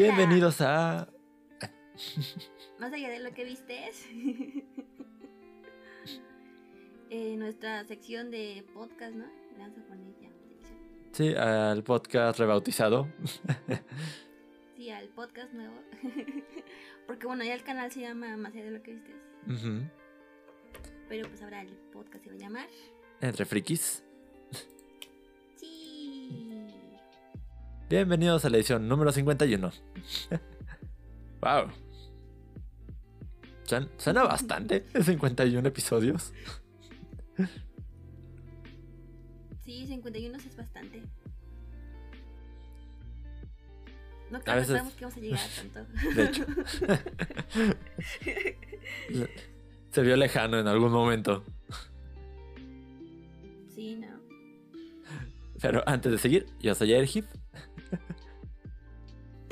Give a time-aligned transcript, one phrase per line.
[0.00, 1.12] Bienvenidos a...
[2.78, 3.78] Más allá de lo que viste,
[7.10, 9.26] eh, nuestra sección de podcast, ¿no?
[9.26, 10.30] Le vamos a poner ya.
[10.30, 11.12] sección.
[11.12, 13.08] Sí, al podcast rebautizado.
[14.74, 15.74] Sí, al podcast nuevo.
[17.06, 19.14] Porque bueno, ya el canal se llama Más allá de lo que viste.
[19.48, 19.82] Ujú.
[21.10, 22.68] Pero pues ahora el podcast se va a llamar.
[23.20, 24.02] Entre frikis.
[27.90, 29.68] Bienvenidos a la edición número 51.
[31.42, 31.66] wow.
[33.64, 36.32] Suena, suena bastante, 51 episodios.
[39.64, 41.02] Sí, 51 es bastante.
[44.30, 45.84] No A veces- que vamos a llegar a tanto.
[46.14, 46.46] De hecho.
[49.90, 51.42] Se vio lejano en algún momento.
[53.74, 54.20] Sí, ¿no?
[55.60, 57.26] Pero antes de seguir, yo soy Ergif.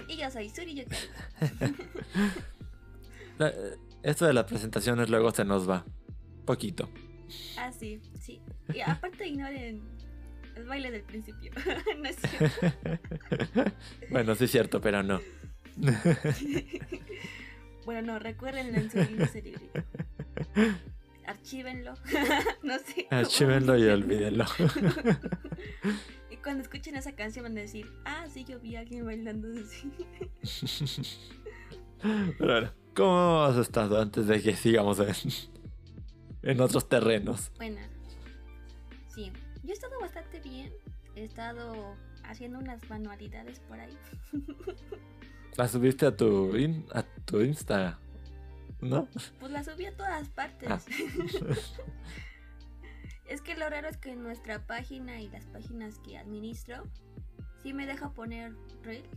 [0.09, 0.85] Y yo soy Suri.
[3.39, 3.53] La-
[4.03, 5.85] Esto de las presentaciones luego se nos va.
[6.45, 6.89] Poquito.
[7.59, 8.41] Ah, sí, sí.
[8.73, 9.83] Y aparte ignoren
[10.57, 11.53] el baile del principio.
[11.99, 12.77] no es cierto.
[14.11, 15.21] bueno, sí es cierto, pero no.
[17.85, 19.85] Bueno, no, recuérdenlo en su lindo cerebrito.
[21.27, 21.95] Archívenlo.
[22.63, 23.07] no sé.
[23.11, 24.47] Archívenlo y olvídenlo.
[26.43, 29.93] Cuando escuchen esa canción van a decir, ah, sí, yo vi a alguien bailando así.
[32.03, 35.15] Pero bueno, ¿cómo has estado antes de que sigamos en,
[36.43, 37.51] en otros terrenos?
[37.57, 37.81] Bueno,
[39.15, 39.33] sí.
[39.63, 40.73] Yo he estado bastante bien.
[41.17, 43.97] He estado haciendo unas manualidades por ahí.
[45.57, 47.99] La subiste a tu, in- a tu Insta,
[48.81, 49.09] ¿no?
[49.41, 50.69] Pues la subí a todas partes.
[50.71, 50.81] Ah.
[53.29, 56.83] es que lo raro es que nuestra página y las páginas que administro
[57.63, 59.09] sí me deja poner reels.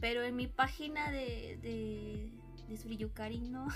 [0.00, 2.30] Pero en mi página de, de,
[2.68, 3.68] de Suriyukari no.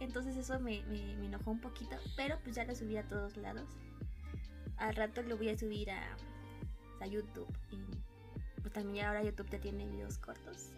[0.00, 1.96] Entonces eso me, me- me enojó un poquito.
[2.16, 3.68] Pero pues ya lo subí a todos lados.
[4.76, 6.16] Al rato lo voy a subir a,
[7.00, 7.48] a YouTube.
[7.70, 7.80] Y
[8.60, 10.70] pues también ya ahora YouTube te tiene videos cortos.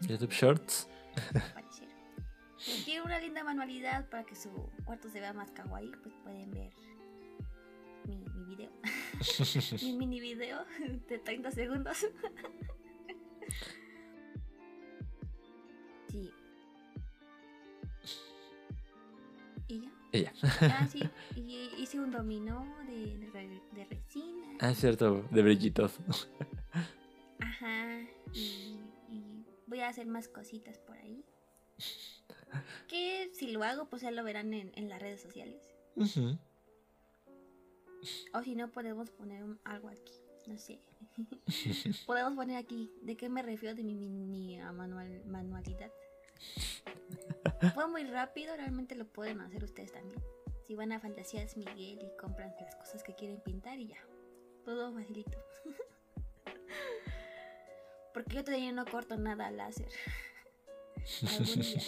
[0.00, 0.88] YouTube Shorts.
[2.66, 4.50] Si quieren una linda manualidad para que su
[4.84, 6.72] cuarto se vea más kawaii, pues pueden ver
[8.06, 8.70] mi, mi video.
[9.82, 10.64] mi mini video
[11.08, 12.06] de 30 segundos.
[16.08, 16.30] sí.
[19.68, 19.90] Y ya.
[20.12, 20.32] Ya.
[20.62, 21.02] Ah, sí.
[21.34, 24.56] Y hice un dominó de, de, re- de resina.
[24.60, 25.98] Ah, es cierto, de brillitos.
[27.40, 28.00] Ajá.
[28.32, 28.78] Y,
[29.08, 31.24] y voy a hacer más cositas por ahí.
[32.88, 35.60] Que si lo hago, pues ya lo verán en, en las redes sociales.
[38.32, 40.12] O si no, podemos poner un- algo aquí.
[40.46, 40.80] No sé.
[42.06, 42.92] podemos poner aquí.
[43.02, 45.90] ¿De qué me refiero de mi mini ah, manual, manualidad?
[47.74, 50.22] Fue muy rápido, realmente lo pueden hacer ustedes también.
[50.66, 53.98] Si van a Fantasías Miguel y compran las cosas que quieren pintar y ya.
[54.64, 55.38] Todo facilito.
[58.14, 59.88] Porque yo todavía no corto nada al láser.
[61.38, 61.82] Algún día.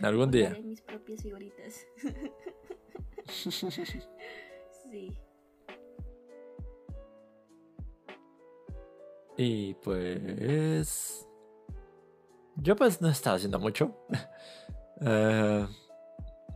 [0.00, 0.56] Algún día.
[0.62, 1.86] Mis propias figuritas.
[4.90, 5.14] sí.
[9.36, 11.26] Y pues...
[12.56, 13.96] Yo pues no estaba haciendo mucho.
[15.00, 15.64] Eh,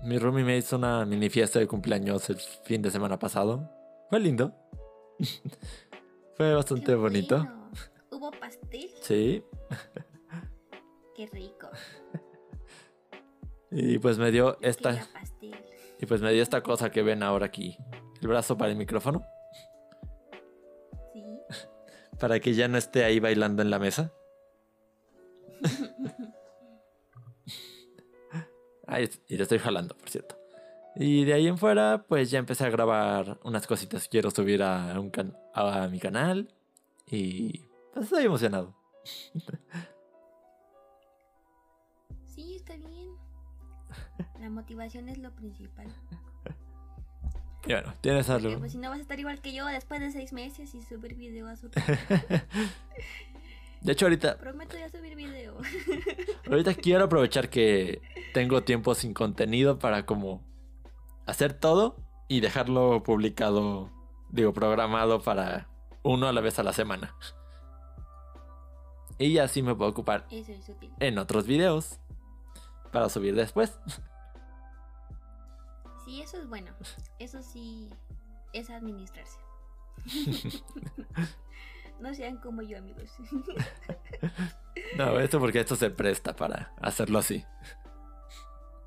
[0.03, 3.71] mi roomie me hizo una mini fiesta de cumpleaños el fin de semana pasado.
[4.11, 4.53] Fue lindo.
[6.37, 7.37] Fue bastante Qué bonito.
[7.37, 7.71] bueno.
[8.11, 8.91] ¿Hubo pastel?
[9.01, 9.45] Sí.
[11.15, 11.71] Qué rico.
[13.73, 15.09] Y pues me dio Yo esta...
[15.99, 17.77] Y pues me dio esta cosa que ven ahora aquí.
[18.21, 19.25] El brazo para el micrófono.
[21.13, 21.25] Sí.
[22.21, 24.13] Para que ya no esté ahí bailando en la mesa.
[28.87, 30.37] Ahí, y lo estoy jalando, por cierto.
[30.95, 34.63] Y de ahí en fuera, pues ya empecé a grabar unas cositas que quiero subir
[34.63, 36.53] a, un can- a mi canal.
[37.07, 37.61] Y
[37.95, 38.75] pues estoy emocionado.
[44.43, 45.87] La motivación es lo principal.
[47.65, 48.59] Y bueno, ¿tienes Porque, algo?
[48.59, 51.15] pues si no vas a estar igual que yo después de seis meses y subir
[51.15, 51.69] video a su
[53.83, 55.57] De hecho, ahorita, Prometo ya subir video.
[56.51, 58.03] ahorita quiero aprovechar que
[58.35, 60.43] tengo tiempo sin contenido para como
[61.25, 61.95] hacer todo
[62.27, 63.93] y dejarlo publicado,
[64.31, 65.69] digo, programado para
[66.03, 67.15] uno a la vez a la semana.
[69.19, 70.91] Y así me puedo ocupar Eso es útil.
[70.99, 72.01] en otros videos
[72.91, 73.79] para subir después.
[76.13, 76.71] Sí, eso es bueno.
[77.19, 77.89] Eso sí
[78.53, 79.39] es administrarse.
[82.01, 83.15] No sean como yo, amigos.
[84.99, 87.45] no, esto porque esto se presta para hacerlo así.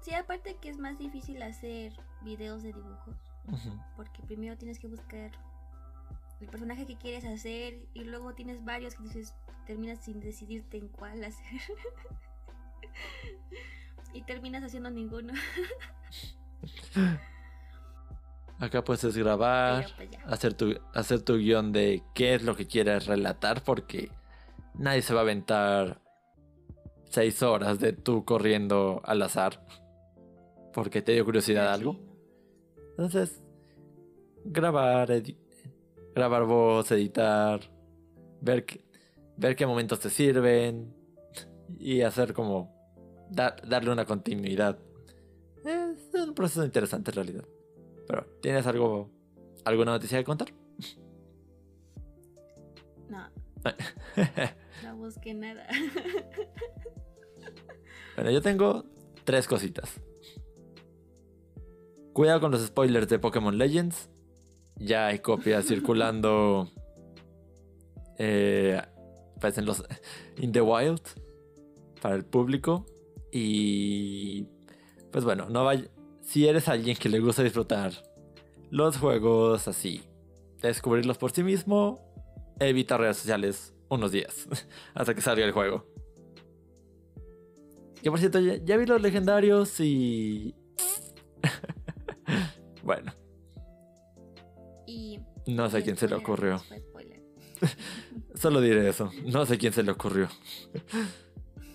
[0.01, 1.94] Sí, aparte que es más difícil hacer
[2.24, 3.16] videos de dibujos.
[3.95, 5.31] Porque primero tienes que buscar
[6.42, 9.33] el personaje que quieres hacer y luego tienes varios que dices,
[9.66, 11.62] terminas sin decidirte en cuál hacer.
[14.13, 15.33] y terminas haciendo ninguno.
[18.59, 23.06] Acá puedes grabar, pues hacer, tu, hacer tu guion de qué es lo que quieres
[23.06, 24.09] relatar, porque
[24.75, 26.01] nadie se va a aventar
[27.09, 29.65] seis horas de tú corriendo al azar,
[30.73, 32.00] porque te dio curiosidad algo.
[32.91, 33.41] Entonces,
[34.45, 35.09] grabar,
[36.13, 37.59] grabar voz, editar,
[38.39, 38.65] ver,
[39.35, 40.95] ver qué momentos te sirven
[41.77, 42.73] y hacer como
[43.29, 44.79] darle una continuidad.
[46.25, 47.45] Un proceso interesante en realidad.
[48.07, 49.10] Pero, ¿tienes algo,
[49.63, 50.54] alguna noticia que contar?
[53.10, 53.30] No.
[54.83, 55.68] no busqué nada.
[58.16, 58.86] bueno, yo tengo
[59.24, 60.01] tres cositas.
[62.13, 64.10] Cuidado con los spoilers de Pokémon Legends.
[64.77, 66.69] Ya hay copias circulando.
[68.18, 68.81] Eh,
[69.42, 69.83] pues en los.
[70.38, 71.01] In the Wild.
[72.01, 72.86] Para el público.
[73.31, 74.48] Y.
[75.12, 75.89] Pues bueno, no vaya.
[76.25, 77.94] Si eres alguien que le gusta disfrutar
[78.72, 80.01] los juegos así,
[80.60, 82.01] descubrirlos por sí mismo,
[82.60, 84.48] evita redes sociales unos días.
[84.95, 85.86] hasta que salga el juego.
[88.01, 90.56] Que por cierto, ya vi los legendarios y
[92.83, 93.13] bueno.
[94.88, 96.60] Y no sé quién se le ocurrió.
[98.33, 99.12] Solo diré eso.
[99.25, 100.27] No sé quién se le ocurrió.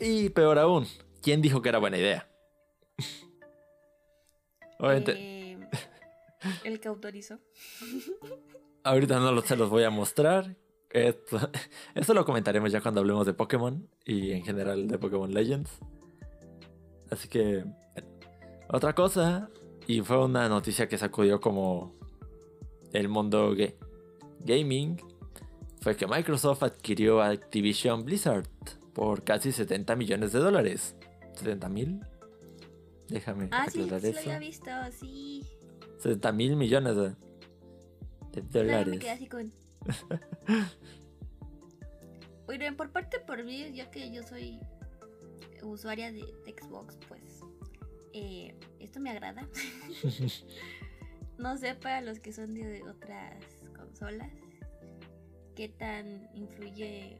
[0.00, 0.86] y peor aún,
[1.22, 2.26] ¿quién dijo que era buena idea?
[4.80, 5.12] Obviamente.
[5.16, 5.58] Eh,
[6.64, 7.38] el que autorizó.
[8.84, 10.56] Ahorita no se los voy a mostrar.
[10.90, 11.38] Esto,
[11.94, 15.70] esto lo comentaremos ya cuando hablemos de Pokémon y en general de Pokémon Legends.
[17.10, 17.64] Así que.
[18.72, 19.50] Otra cosa
[19.90, 21.96] y fue una noticia que sacudió como
[22.92, 23.56] el mundo
[24.38, 25.02] gaming.
[25.80, 28.46] Fue que Microsoft adquirió Activision Blizzard
[28.92, 30.94] por casi 70 millones de dólares.
[31.34, 32.00] ¿70 mil?
[33.10, 35.44] Déjame ah, sí, sí, lo había visto, sí.
[35.98, 37.14] 70 mil millones de,
[38.50, 39.04] dólares.
[39.08, 39.52] así con...
[42.46, 44.60] Oigan, por parte por mí, ya que yo soy
[45.62, 47.40] usuaria de Xbox, pues
[48.12, 49.46] eh, esto me agrada.
[51.38, 53.44] no sé para los que son de otras
[53.76, 54.32] consolas,
[55.54, 57.18] qué tan influye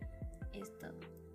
[0.52, 0.86] esto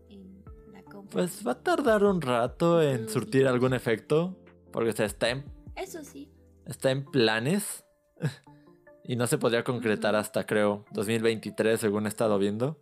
[0.09, 1.13] en la compra.
[1.13, 4.37] Pues va a tardar un rato en surtir algún efecto,
[4.75, 5.45] porque está en...
[5.77, 6.29] Eso sí.
[6.65, 7.85] Está en planes.
[9.05, 12.77] y no se podría concretar hasta creo 2023 según he estado viendo.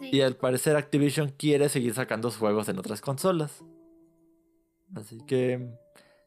[0.00, 3.64] Y al parecer Activision quiere seguir sacando juegos en otras consolas.
[4.94, 5.66] Así que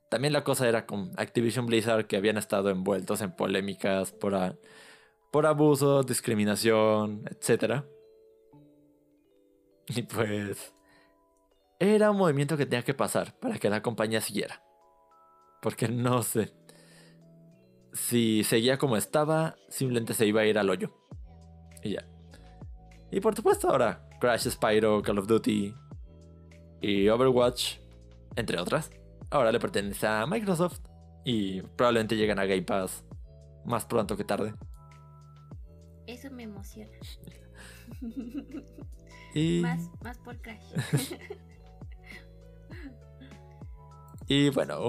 [0.10, 4.60] también la cosa era con Activision Blizzard que habían estado envueltos en polémicas por,
[5.32, 7.84] por abuso, discriminación, etc.
[9.90, 10.74] Y pues
[11.82, 14.64] era un movimiento que tenía que pasar para que la compañía siguiera.
[15.64, 16.54] Porque no sé.
[17.92, 20.94] Si seguía como estaba, simplemente se iba a ir al hoyo.
[21.84, 22.08] Y ya.
[23.10, 25.74] Y por supuesto ahora, Crash Spyro, Call of Duty
[26.82, 27.78] y Overwatch
[28.36, 28.92] entre otras,
[29.32, 30.82] ahora le pertenece a Microsoft
[31.26, 33.04] y probablemente lleguen a Game Pass
[33.66, 34.54] más pronto que tarde.
[36.06, 36.96] Eso me emociona.
[39.34, 39.62] y...
[39.62, 41.16] más, más por Crash.
[44.34, 44.80] y bueno,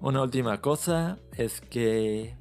[0.00, 2.36] una última cosa es que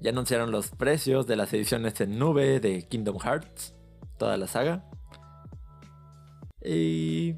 [0.00, 3.74] ya anunciaron los precios de las ediciones en nube de Kingdom Hearts,
[4.18, 4.84] toda la saga.
[6.64, 7.36] Y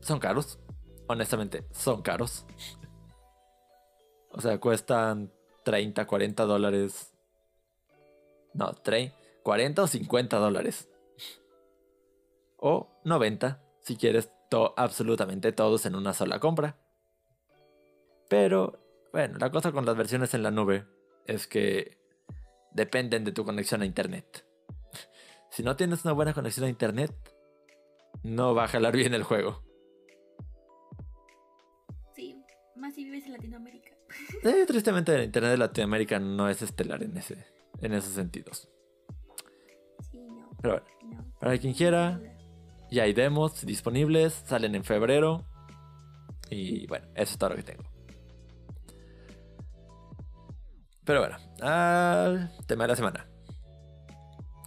[0.00, 0.58] son caros
[1.06, 2.46] honestamente, son caros.
[4.30, 5.30] O sea, cuestan
[5.64, 7.12] 30, 40 dólares.
[8.54, 8.72] No,
[9.42, 10.88] 40 o 50 dólares.
[12.56, 14.30] O 90 si quieres
[14.76, 16.78] absolutamente todos en una sola compra.
[18.28, 18.78] Pero,
[19.12, 20.84] bueno, la cosa con las versiones en la nube
[21.26, 21.98] es que
[22.72, 24.44] dependen de tu conexión a internet.
[25.50, 27.14] Si no tienes una buena conexión a internet,
[28.22, 29.66] no va a jalar bien el juego.
[32.76, 33.90] Más si vives en Latinoamérica.
[34.44, 37.44] Eh, tristemente el Internet de Latinoamérica no es estelar en, ese,
[37.80, 38.68] en esos sentidos.
[40.10, 40.50] Sí, no.
[40.62, 42.20] Pero bueno, para quien quiera,
[42.90, 45.44] ya hay demos disponibles, salen en febrero.
[46.50, 47.82] Y bueno, eso es todo lo que tengo.
[51.06, 53.26] Pero bueno, al tema de la semana.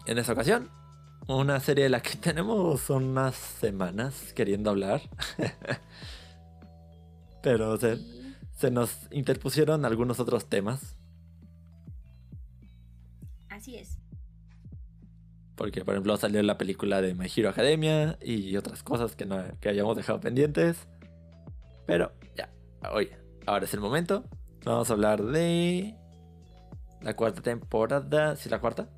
[0.05, 0.71] En esta ocasión,
[1.27, 5.01] una serie de la que tenemos unas semanas queriendo hablar.
[7.43, 7.97] Pero se,
[8.57, 10.97] se nos interpusieron algunos otros temas.
[13.49, 13.99] Así es.
[15.55, 19.43] Porque, por ejemplo, salió la película de My Hero Academia y otras cosas que, no,
[19.59, 20.87] que habíamos dejado pendientes.
[21.85, 22.49] Pero ya,
[22.93, 23.09] hoy,
[23.45, 24.23] ahora es el momento.
[24.63, 25.97] Vamos a hablar de
[27.01, 28.35] la cuarta temporada.
[28.35, 28.89] ¿Sí, la cuarta?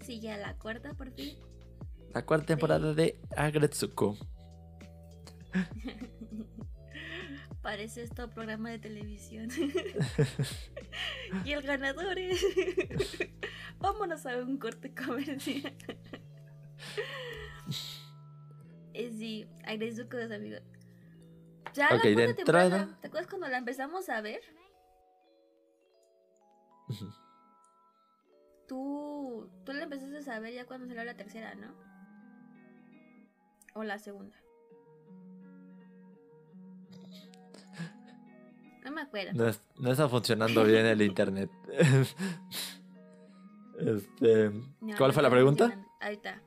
[0.00, 1.36] Sí, ya la cuarta por fin.
[2.14, 4.16] La cuarta temporada de Agretsuko.
[7.62, 9.48] Parece esto programa de televisión.
[11.44, 12.40] y el ganador es.
[13.78, 15.76] Vámonos a un corte comercial.
[18.94, 19.46] Eh, sí,
[20.22, 20.62] los amigos.
[21.74, 24.40] Ya Ok, la de cuarta temporada, ¿Te acuerdas cuando la empezamos a ver?
[28.66, 31.72] Tú, tú la empezaste a ver ya cuando salió la tercera, ¿no?
[33.74, 34.36] O la segunda.
[38.84, 39.32] No me acuerdo.
[39.34, 41.50] No, es- no está funcionando bien el internet.
[43.78, 45.78] este, No, ¿Cuál no fue la pregunta?
[46.00, 46.40] Ahí está.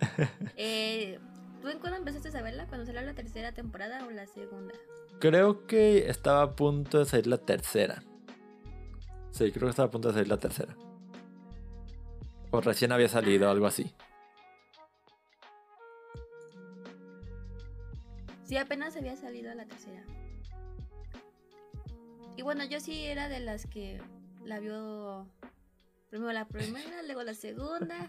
[0.58, 1.18] Eh,
[1.62, 2.66] ¿Tú en cuándo empezaste a verla?
[2.66, 4.74] ¿Cuando salió la tercera temporada o la segunda?
[5.20, 8.02] Creo que estaba a punto de salir la tercera.
[9.36, 10.74] Sí, creo que estaba a punto de salir la tercera.
[12.50, 13.92] O recién había salido, algo así.
[18.44, 20.02] Sí, apenas había salido la tercera.
[22.34, 24.00] Y bueno, yo sí era de las que
[24.42, 25.26] la vio
[26.08, 28.08] primero la primera, luego la segunda,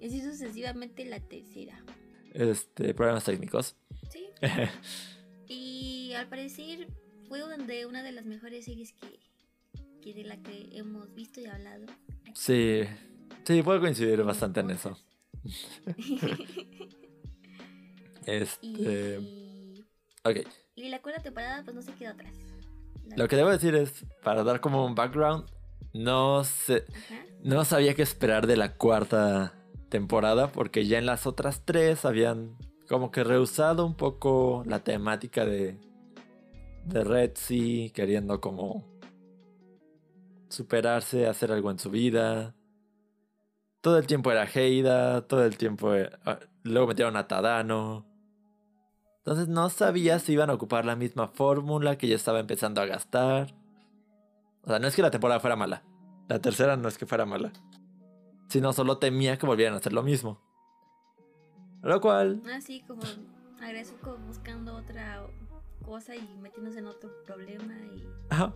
[0.00, 1.84] y así sucesivamente la tercera.
[2.34, 3.76] Este, problemas técnicos.
[4.10, 4.26] Sí.
[5.52, 6.86] Y al parecer
[7.28, 9.18] fue una de, una de las mejores series que,
[10.00, 11.84] que de la que hemos visto y hablado.
[12.22, 12.32] aquí.
[12.34, 12.82] Sí,
[13.44, 14.96] sí, puedo coincidir bastante en eso.
[18.26, 19.84] Este, y,
[20.24, 20.36] ok.
[20.76, 22.34] y la cuarta temporada pues no se quedó atrás.
[23.06, 25.46] La- Lo que debo decir es, para dar como un background,
[25.94, 27.24] no sé, Ajá.
[27.42, 29.54] no sabía qué esperar de la cuarta
[29.88, 32.56] temporada porque ya en las otras tres habían
[32.88, 35.78] como que rehusado un poco la temática de
[36.84, 38.84] de Red Sea queriendo como
[40.50, 42.54] superarse, hacer algo en su vida.
[43.80, 48.06] Todo el tiempo era Heida, todo el tiempo era- ah, luego metieron a Tadano.
[49.18, 52.86] Entonces no sabía si iban a ocupar la misma fórmula que ya estaba empezando a
[52.86, 53.54] gastar.
[54.62, 55.82] O sea, no es que la temporada fuera mala.
[56.28, 57.52] La tercera no es que fuera mala.
[58.48, 60.40] Sino solo temía que volvieran a hacer lo mismo.
[61.82, 63.02] Lo cual, Así como
[63.62, 65.22] Agresuko buscando otra
[65.82, 68.54] cosa y metiéndose en otro problema y, ajá,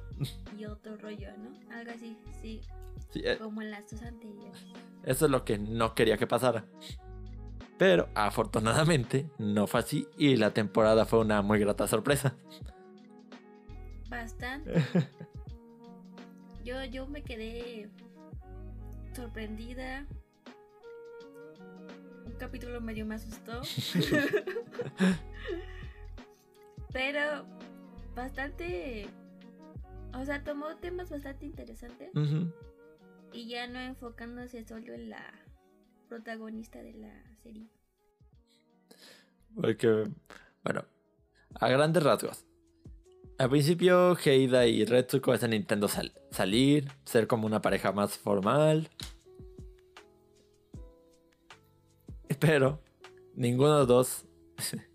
[0.59, 1.75] y otro rollo, ¿no?
[1.75, 2.61] Algo así, sí,
[3.11, 4.61] sí, eh, como en las dos anteriores.
[5.05, 6.65] eso es lo que no quería que pasara.
[7.77, 12.37] Pero afortunadamente no fue así y la temporada fue una muy grata sorpresa.
[14.09, 14.85] Bastante.
[16.65, 17.91] Yo, yo me quedé
[19.15, 20.07] sorprendida.
[22.25, 23.61] Un capítulo medio me asustó.
[26.95, 27.45] Pero
[28.15, 29.07] bastante...
[30.15, 32.11] O sea, tomó temas bastante interesantes
[33.33, 35.35] y ya no enfocándose solo en la
[36.09, 37.67] protagonista de la serie.
[39.57, 40.05] Porque,
[40.63, 40.85] bueno,
[41.55, 42.47] a grandes rasgos.
[43.39, 48.89] Al principio, Heida y Retsuko están intentando sal- salir, ser como una pareja más formal.
[52.39, 52.81] Pero
[53.35, 54.27] ninguno de los dos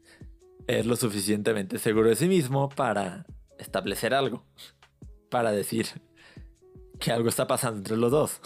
[0.69, 3.25] es lo suficientemente seguro de sí mismo para
[3.57, 4.45] establecer algo.
[5.29, 5.87] Para decir
[6.99, 8.39] que algo está pasando entre los dos.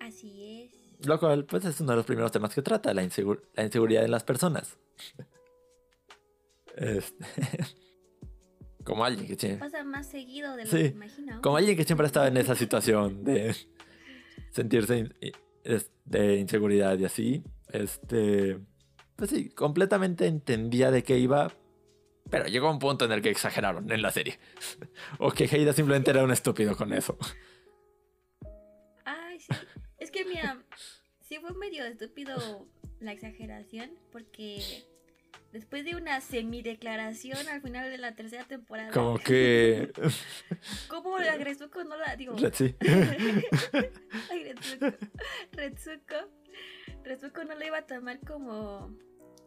[0.00, 0.62] Así
[1.00, 1.06] es.
[1.06, 4.04] Lo cual, pues, es uno de los primeros temas que trata, la, insegu- la inseguridad
[4.04, 4.78] en las personas.
[6.76, 7.24] Este,
[8.84, 11.40] como alguien que tiene- Pasa más seguido de lo Sí, que imagino.
[11.42, 13.54] como alguien que siempre ha estado en esa situación de
[14.50, 15.14] sentirse in-
[16.04, 17.44] de inseguridad y así.
[17.68, 18.58] Este,
[19.16, 21.52] pues sí, completamente entendía de qué iba,
[22.30, 24.38] pero llegó un punto en el que exageraron en la serie.
[25.18, 27.16] o que Heida simplemente era un estúpido con eso.
[29.04, 29.48] Ay, sí.
[29.98, 30.62] Es que mira,
[31.20, 32.66] sí fue medio estúpido
[33.00, 34.84] la exageración porque
[35.54, 39.92] después de una semideclaración al final de la tercera temporada, Como que...
[40.88, 42.36] ¿cómo la no la digo?
[42.52, 42.74] sí.
[44.30, 44.86] Ay, Retsuko.
[45.52, 46.16] Retsuko.
[47.04, 48.96] Retsuko no la iba a tomar como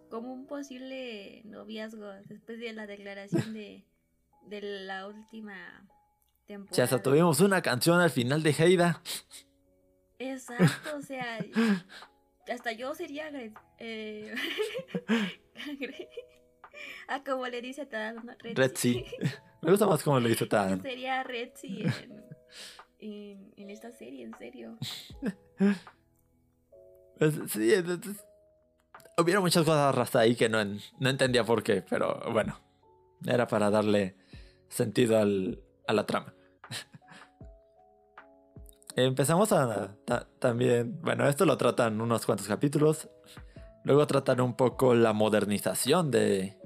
[0.10, 3.84] como un posible noviazgo después de la declaración de
[4.44, 5.86] de la última
[6.46, 6.78] temporada.
[6.78, 9.02] Ya hasta tuvimos una canción al final de Heida.
[10.20, 11.40] Exacto, o sea,
[12.52, 13.30] hasta yo sería
[13.80, 14.34] eh,
[17.08, 18.34] ah, como le dice Tadano, ¿no?
[18.40, 18.72] Red
[19.62, 20.82] Me gusta más como le dice Tadano.
[20.82, 21.52] Sería Red
[23.00, 24.78] en, en, esta serie, en serio.
[27.48, 27.74] sí,
[29.18, 32.60] hubiera muchas cosas hasta ahí que no, no entendía por qué, pero bueno,
[33.26, 34.16] era para darle
[34.70, 36.34] sentido al, a la trama.
[38.98, 39.96] Empezamos a
[40.40, 43.08] también, bueno, esto lo tratan unos cuantos capítulos.
[43.84, 46.58] Luego tratan un poco la modernización de,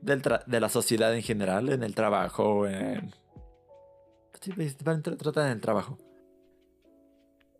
[0.00, 3.14] de la sociedad en general, en el trabajo, en...
[4.40, 5.98] Sí, tratan el trabajo.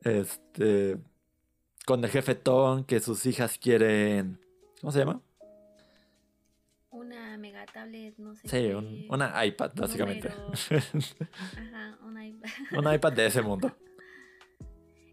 [0.03, 0.99] Este...
[1.87, 4.41] Con el jefe Tom, que sus hijas quieren...
[4.81, 5.23] ¿Cómo se llama?
[7.67, 8.49] Tablet, no sé.
[8.49, 8.73] Sí,
[9.09, 10.29] una iPad, básicamente.
[10.29, 12.51] Ajá, un iPad.
[12.79, 13.77] un iPad de ese mundo.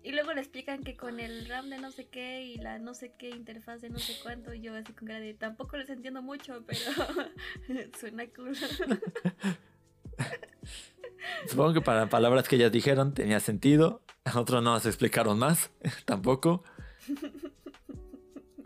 [0.03, 2.93] Y luego le explican que con el RAM de no sé qué y la no
[2.93, 6.22] sé qué interfaz de no sé cuánto, yo así con cara de tampoco les entiendo
[6.22, 6.81] mucho, pero
[8.00, 8.53] suena cool.
[11.48, 14.01] Supongo que para palabras que ellas dijeron tenía sentido.
[14.25, 15.72] A otros no nos explicaron más,
[16.05, 16.63] tampoco.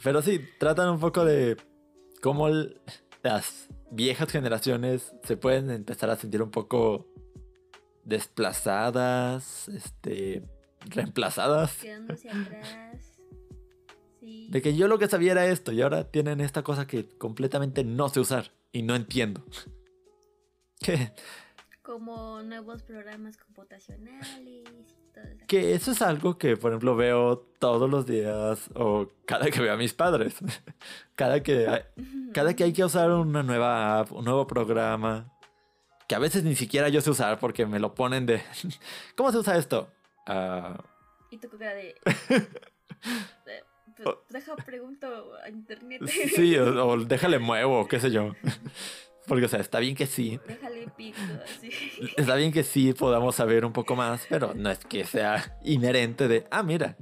[0.04, 1.58] Pero sí, tratan un poco de
[2.22, 2.50] cómo
[3.22, 7.08] las viejas generaciones se pueden empezar a sentir un poco
[8.04, 10.44] desplazadas, este,
[10.90, 11.76] reemplazadas.
[11.78, 13.20] Quedándose atrás.
[14.22, 17.84] De que yo lo que sabía era esto y ahora tienen esta cosa que completamente
[17.84, 19.44] no sé usar y no entiendo.
[20.80, 21.14] ¿Qué?
[21.88, 24.68] Como nuevos programas computacionales.
[25.48, 29.74] Que eso es algo que, por ejemplo, veo todos los días o cada que veo
[29.74, 30.36] a mis padres.
[31.16, 31.84] cada, que hay,
[32.34, 35.32] cada que hay que usar una nueva app, un nuevo programa,
[36.10, 38.44] que a veces ni siquiera yo sé usar porque me lo ponen de...
[39.16, 39.90] ¿Cómo se usa esto?
[40.28, 40.78] Uh...
[41.32, 41.96] Y tu cara de...
[44.30, 46.02] deja pregunto a internet.
[46.06, 48.34] Sí, o, déjale muevo, qué sé yo.
[49.28, 50.40] Porque, o sea, está bien que sí.
[50.48, 51.70] Déjale pico, así.
[52.18, 56.30] Está bien que sí podamos saber un poco más, pero no es que sea inherente
[56.30, 56.96] de, ah, mira,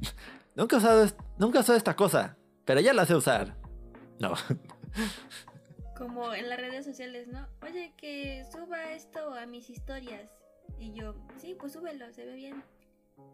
[0.55, 1.07] nunca he usado,
[1.37, 2.35] nunca he usado esta cosa,
[2.65, 3.55] pero ya la sé usar.
[4.19, 4.33] No.
[5.97, 7.47] Como en las redes sociales, ¿no?
[7.61, 10.29] Oye, que suba esto a mis historias.
[10.79, 12.63] Y yo, sí, pues súbelo, se ve bien.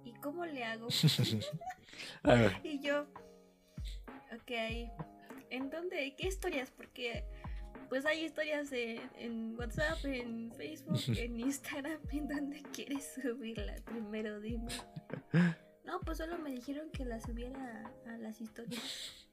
[0.04, 0.89] ¿Y cómo le hago?
[2.63, 3.08] y yo,
[4.34, 4.51] ok,
[5.49, 6.13] ¿en dónde?
[6.15, 6.69] ¿Qué historias?
[6.71, 7.23] Porque
[7.91, 13.75] pues hay historias en, WhatsApp, en Facebook, en Instagram, en donde quieres subirla.
[13.86, 14.71] Primero dime.
[15.84, 19.27] No, pues solo me dijeron que la subiera a las historias.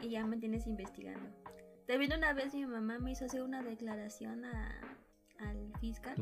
[0.00, 1.28] y ya me tienes investigando.
[1.88, 6.14] También una vez mi mamá me hizo hacer una declaración al fiscal.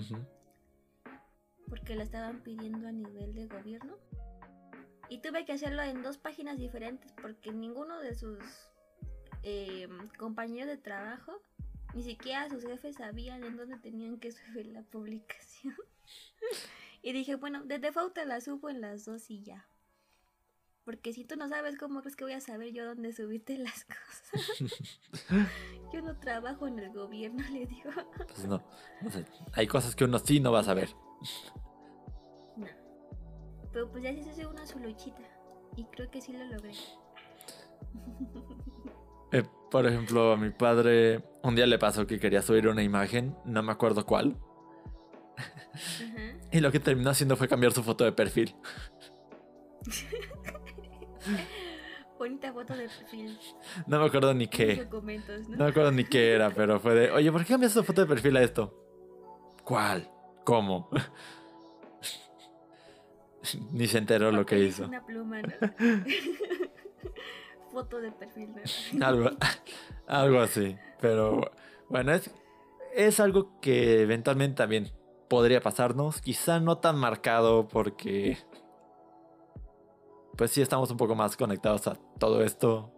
[1.69, 3.99] Porque la estaban pidiendo a nivel de gobierno.
[5.11, 8.70] Y tuve que hacerlo en dos páginas diferentes porque ninguno de sus
[9.43, 11.41] eh, compañeros de trabajo,
[11.95, 15.75] ni siquiera sus jefes sabían en dónde tenían que subir la publicación.
[17.03, 19.67] y dije, bueno, de default la subo en las dos y ya.
[20.85, 23.85] Porque si tú no sabes cómo crees que voy a saber yo dónde subirte las
[24.33, 24.73] cosas.
[25.93, 27.91] yo no trabajo en el gobierno, le digo.
[28.27, 28.63] pues no,
[29.53, 30.91] hay cosas que uno sí no va a saber.
[32.57, 32.67] No.
[33.73, 35.23] Pero pues ya se hace una su luchita.
[35.77, 36.73] Y creo que sí lo logré.
[39.33, 43.37] Eh, por ejemplo, a mi padre un día le pasó que quería subir una imagen,
[43.45, 44.37] no me acuerdo cuál.
[46.53, 48.55] y lo que terminó haciendo fue cambiar su foto de perfil.
[52.19, 53.39] Bonita foto de perfil.
[53.87, 54.87] No me acuerdo ni qué.
[54.91, 55.01] ¿no?
[55.57, 58.07] me acuerdo ni qué era, pero fue de, oye, ¿por qué cambias tu foto de
[58.07, 58.77] perfil a esto?
[59.65, 60.11] ¿Cuál?
[60.45, 60.91] ¿Cómo?
[63.73, 64.85] ni se enteró lo que hizo.
[64.85, 65.49] Una pluma, ¿no?
[67.71, 68.55] foto de perfil.
[69.03, 69.31] algo,
[70.07, 70.77] algo así.
[71.01, 71.41] Pero
[71.89, 72.31] bueno, es,
[72.95, 74.93] es algo que eventualmente también
[75.29, 76.21] podría pasarnos.
[76.21, 78.37] Quizá no tan marcado porque...
[80.37, 82.93] Pues sí estamos un poco más conectados a todo esto.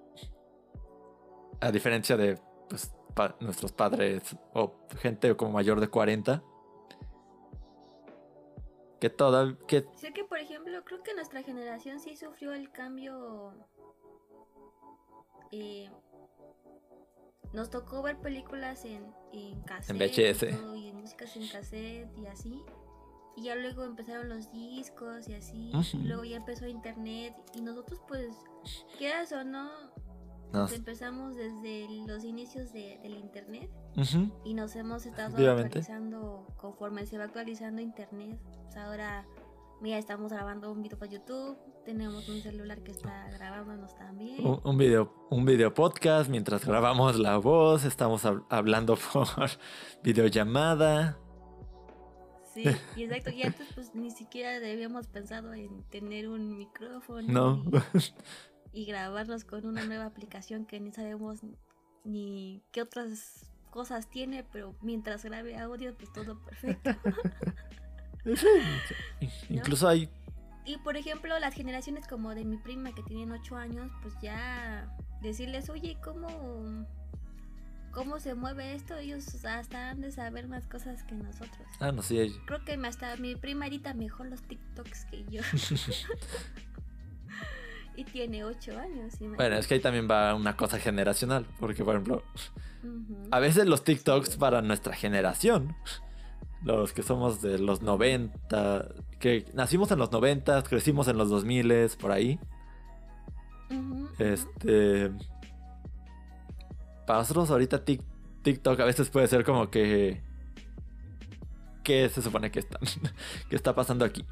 [1.60, 2.92] A diferencia de pues,
[3.40, 6.42] nuestros padres o gente como mayor de 40.
[9.00, 9.56] Que toda...
[9.66, 9.84] Que...
[9.96, 13.52] Sé que por ejemplo creo que nuestra generación sí sufrió el cambio
[15.52, 15.88] eh,
[17.52, 19.90] nos tocó ver películas en, en cassette.
[19.90, 20.42] En VHS.
[20.76, 22.62] Y, músicas en cassette y así.
[23.36, 25.72] Y ya luego empezaron los discos y así.
[25.94, 27.34] Y luego ya empezó internet.
[27.54, 28.36] Y nosotros, pues,
[28.98, 29.70] quieras o no,
[30.74, 33.70] empezamos desde los inicios del internet.
[34.44, 38.38] Y nos hemos estado actualizando conforme se va actualizando internet.
[38.64, 39.26] Pues ahora
[39.82, 41.58] Mira, estamos grabando un video para YouTube.
[41.84, 44.46] Tenemos un celular que está grabándonos también.
[44.46, 47.84] Un, un video, un video podcast mientras grabamos la voz.
[47.84, 49.26] Estamos hab- hablando por
[50.04, 51.18] videollamada.
[52.54, 52.64] Sí,
[52.96, 53.30] y exacto.
[53.30, 57.26] Y antes, pues ni siquiera habíamos pensado en tener un micrófono.
[57.26, 57.64] No.
[58.72, 61.40] Y, y grabarnos con una nueva aplicación que ni sabemos
[62.04, 66.90] ni qué otras cosas tiene, pero mientras grabe audio, pues todo perfecto.
[69.48, 70.08] Incluso hay
[70.64, 74.88] Y por ejemplo, las generaciones como de mi prima que tienen 8 años, pues ya
[75.20, 76.86] decirles, oye, ¿cómo,
[77.90, 78.96] cómo se mueve esto?
[78.96, 81.66] Ellos hasta han de saber más cosas que nosotros.
[81.80, 82.36] Ah, no, sí.
[82.46, 85.42] Creo que hasta mi prima edita mejor los TikToks que yo.
[87.96, 89.14] y tiene 8 años.
[89.18, 91.46] Bueno, es que ahí también va una cosa generacional.
[91.58, 92.22] Porque, por ejemplo,
[93.30, 95.76] a veces los TikToks para nuestra generación,
[96.64, 101.90] los que somos de los 90, que nacimos en los 90, crecimos en los 2000,
[102.00, 102.38] por ahí.
[104.18, 105.10] Este.
[107.06, 108.04] Para nosotros, ahorita Tik-
[108.42, 110.20] TikTok a veces puede ser como que.
[111.82, 112.78] ¿Qué se supone que está,
[113.48, 114.24] que está pasando aquí?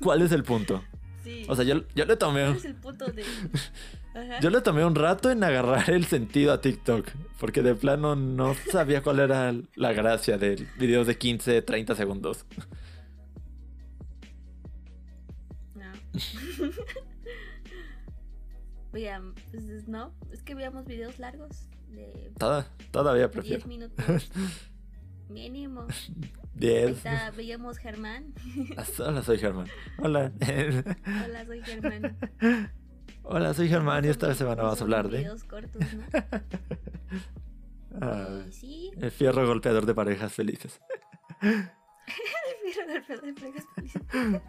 [0.00, 0.82] ¿Cuál es el punto?
[1.24, 1.44] Sí.
[1.48, 2.44] O sea, yo, yo le tomé.
[2.44, 3.24] ¿Cuál es el punto de...?
[4.14, 4.40] Ajá.
[4.40, 7.08] Yo le tomé un rato en agarrar el sentido a TikTok,
[7.40, 12.44] porque de plano no sabía cuál era la gracia de videos de 15, 30 segundos.
[15.74, 15.92] No.
[18.92, 23.66] Vean, pues no, es que veamos videos largos de Toda- todavía 10 prefiero.
[23.66, 24.30] minutos
[25.30, 25.86] mínimo.
[25.88, 26.14] Ahí
[26.56, 26.90] 10.
[26.98, 28.34] está, veíamos Germán.
[28.98, 29.66] Hola, soy Germán.
[29.98, 30.30] Hola.
[31.24, 32.18] Hola, soy Germán.
[33.24, 36.04] Hola, soy Germán y esta semana vamos a hablar de cortos, ¿no?
[38.00, 40.80] ah, sí, el fierro golpeador de parejas felices.
[41.40, 44.02] Mira, golpeo de fregas felices.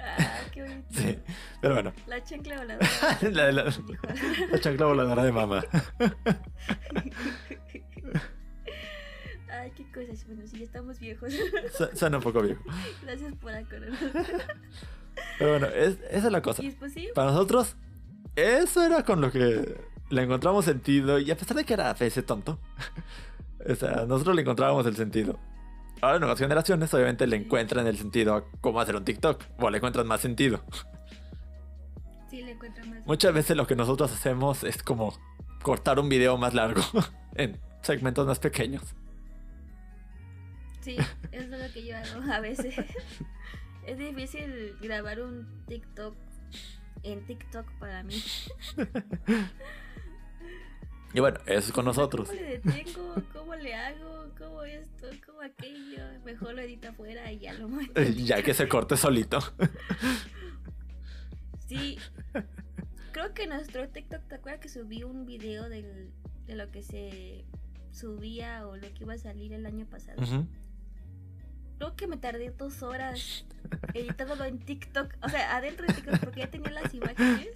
[0.00, 0.86] Ah, qué bonito.
[0.92, 1.18] Sí,
[1.60, 2.88] pero bueno, La chancla voladora.
[3.32, 3.82] la, la, dijo.
[4.52, 5.64] la chancla voladora de mamá.
[9.50, 10.24] Ay, qué cosas.
[10.26, 11.32] Bueno, sí, ya estamos viejos.
[11.76, 12.62] Su- Suena un poco viejo.
[13.02, 13.98] Gracias por acordarnos.
[15.38, 16.62] Pero bueno, es- esa es la cosa.
[16.62, 17.76] Y sí, Para nosotros,
[18.36, 19.76] eso era con lo que
[20.10, 21.18] le encontramos sentido.
[21.18, 22.58] Y a pesar de que era ese tonto,
[23.68, 25.38] o sea, nosotros le encontrábamos el sentido.
[26.00, 29.42] Ahora, nuevas generaciones, obviamente, le encuentran el sentido a cómo hacer un TikTok.
[29.58, 30.62] O le encuentran más sentido.
[32.30, 33.04] sí le encuentro más.
[33.06, 35.12] Muchas veces lo que nosotros hacemos es como
[35.62, 36.82] cortar un video más largo
[37.34, 38.82] en segmentos más pequeños.
[40.80, 42.74] Sí, eso es lo que yo hago a veces.
[43.88, 46.14] Es difícil grabar un TikTok
[47.02, 48.14] en TikTok para mí.
[51.14, 52.28] Y bueno, eso es con nosotros.
[52.28, 53.14] ¿Cómo le detengo?
[53.32, 54.26] ¿Cómo le hago?
[54.36, 55.06] ¿Cómo esto?
[55.24, 56.02] ¿Cómo aquello?
[56.22, 58.02] Mejor lo edita afuera y ya lo muestro.
[58.02, 59.38] Ya que se corte solito.
[61.66, 61.98] Sí.
[63.12, 66.12] Creo que nuestro TikTok, ¿te acuerdas que subí un video del-
[66.46, 67.46] de lo que se
[67.90, 70.22] subía o lo que iba a salir el año pasado?
[70.22, 70.46] Ujú.
[71.78, 73.44] Creo que me tardé dos horas
[73.94, 75.14] editándolo en TikTok.
[75.22, 77.48] O sea, adentro de TikTok porque ya tenía las imágenes.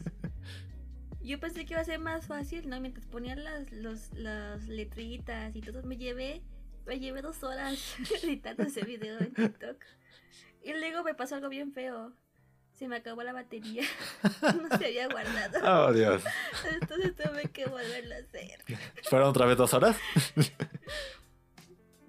[1.21, 2.81] Yo pensé que iba a ser más fácil, ¿no?
[2.81, 6.43] Mientras ponían las, los, las letritas y todo, me llevé,
[6.87, 9.77] me llevé dos horas editando ese video en TikTok.
[10.65, 12.13] Y luego me pasó algo bien feo.
[12.75, 13.85] Se me acabó la batería.
[14.43, 15.59] No se había guardado.
[15.65, 16.23] Oh, Dios.
[16.81, 18.65] Entonces tuve que volverlo a hacer.
[19.09, 19.97] ¿Fueron otra vez dos horas?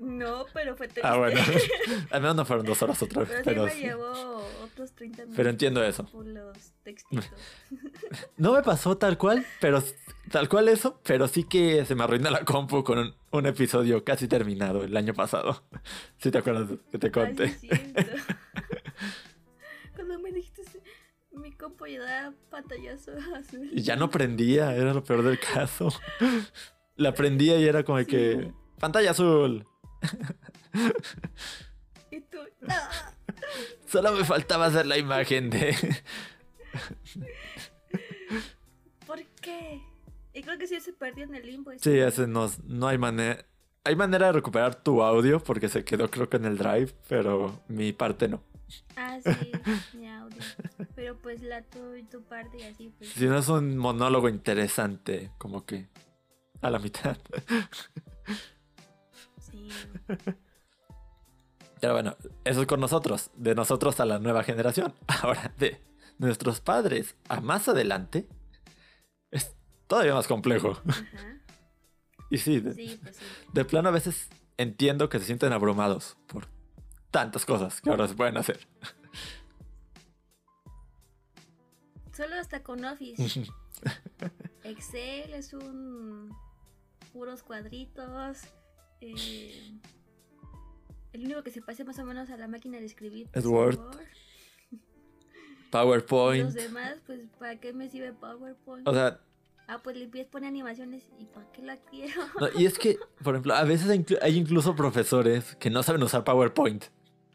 [0.04, 1.02] No, pero fue triste.
[1.08, 1.39] Ah, bueno.
[2.12, 3.30] Al menos no fueron dos horas otra vez.
[3.44, 4.12] Pero Pero, sí me llevó
[4.63, 5.36] otros 30 minutos.
[5.38, 6.06] pero entiendo eso.
[6.08, 7.30] Por los textitos.
[8.38, 9.82] No me pasó tal cual, pero
[10.30, 14.04] tal cual eso, pero sí que se me arruinó la compu con un, un episodio
[14.04, 15.63] casi terminado el año pasado.
[16.18, 17.50] Si te acuerdas que te Ay, conté.
[17.50, 17.70] sí.
[19.96, 20.62] Cuando me dijiste,
[21.32, 23.70] mi compo ya da pantallazo azul.
[23.74, 25.89] Y ya no prendía, era lo peor del caso.
[26.96, 28.06] La prendía y era como Sí.
[28.06, 29.66] que pantalla azul.
[32.12, 32.74] Y tú, no.
[33.88, 35.76] Solo me faltaba hacer la imagen de
[39.08, 39.82] ¿Por qué?
[40.34, 41.72] Y creo que sí se perdió en el limbo.
[41.78, 43.46] Sí, ese no, no hay manera.
[43.84, 47.63] Hay manera de recuperar tu audio porque se quedó creo que en el drive, pero
[47.68, 48.42] mi parte no.
[48.96, 49.52] Ah, sí,
[49.98, 50.38] mi audio.
[50.96, 53.10] Pero pues la tu y tu parte y así, pues.
[53.12, 55.88] Si no es un monólogo interesante, como que
[56.62, 57.18] a la mitad.
[61.82, 64.94] Pero bueno, eso es con nosotros, de nosotros a la nueva generación.
[65.22, 65.82] Ahora, de
[66.18, 68.28] nuestros padres a más adelante,
[69.32, 69.54] es
[69.88, 70.80] todavía más complejo.
[70.88, 71.06] Ajá.
[72.30, 73.24] Y sí, de, Sí, pues sí.
[73.54, 76.48] de plano a veces entiendo que se sienten abrumados por
[77.12, 78.68] tantas cosas que ahora se pueden hacer.
[82.12, 83.46] Solo hasta con Office.
[84.64, 86.36] Excel es un
[87.12, 88.40] puros cuadritos.
[89.04, 89.80] Eh,
[91.13, 93.80] el único que se parece más o menos a la máquina de escribir Es Word.
[95.72, 96.46] PowerPoint.
[96.46, 98.88] Los demás, pues, ¿para qué me sirve PowerPoint?
[98.88, 99.20] O sea,
[99.68, 102.22] ah, pues limpias, pone animaciones y ¿para qué la quiero?
[102.39, 105.82] no, y es que, por ejemplo, a veces hay inclu- hay incluso profesores que no
[105.84, 106.86] saben usar PowerPoint.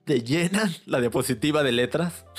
[0.05, 2.25] Te llenan la diapositiva de letras.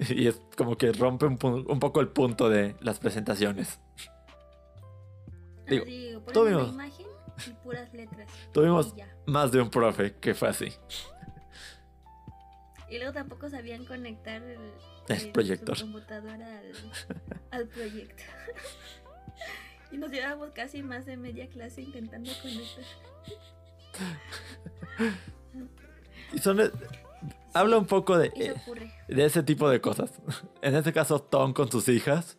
[0.00, 3.80] Y es como que rompe un, poco el punto de las presentaciones.
[5.66, 6.97] Digo, imagen
[7.46, 8.28] y puras letras.
[8.52, 8.94] Tuvimos
[9.26, 10.72] más de un profe que fue así.
[12.90, 14.58] Y luego tampoco sabían conectar el,
[15.08, 15.78] El proyector.
[15.78, 16.72] computadora al,
[17.50, 18.22] al proyecto.
[19.92, 22.84] y nos llevábamos casi más de media clase intentando conectar.
[26.32, 26.60] Y son...
[27.54, 28.54] Habla un poco de, eh,
[29.08, 30.12] de ese tipo de cosas.
[30.60, 32.36] En este caso, Tom con sus hijas.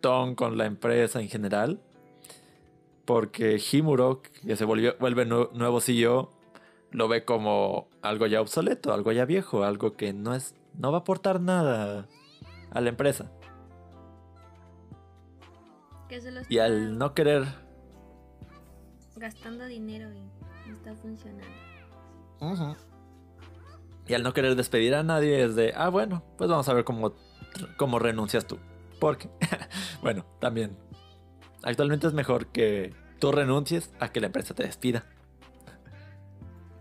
[0.00, 1.82] Tom con la empresa en general.
[3.12, 6.30] Porque Himuro, que se volvió, vuelve nu- nuevo CEO,
[6.92, 10.96] lo ve como algo ya obsoleto, algo ya viejo, algo que no es, no va
[10.96, 12.08] a aportar nada
[12.70, 13.30] a la empresa.
[16.08, 17.44] Que se lo Y al no querer,
[19.16, 21.44] gastando dinero y no está funcionando.
[24.08, 26.84] y al no querer despedir a nadie es de, ah bueno, pues vamos a ver
[26.84, 27.12] cómo,
[27.76, 28.58] cómo renuncias tú.
[28.98, 29.28] Porque,
[30.02, 30.78] bueno, también,
[31.62, 35.04] actualmente es mejor que tú renuncies a que la empresa te despida.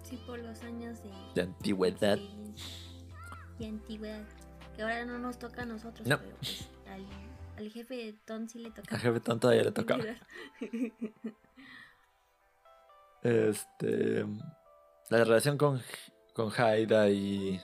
[0.02, 2.18] Sí, por los años de, De antigüedad.
[3.60, 4.24] y antigüedad.
[4.76, 6.18] Que ahora no nos toca a nosotros, No.
[6.18, 7.06] pero pues al,
[7.58, 8.96] al jefe de Ton sí le toca.
[8.96, 10.04] Al jefe Tom todavía le tocaba.
[13.22, 14.26] Este.
[15.12, 15.80] La relación con,
[16.34, 17.62] con Haida y.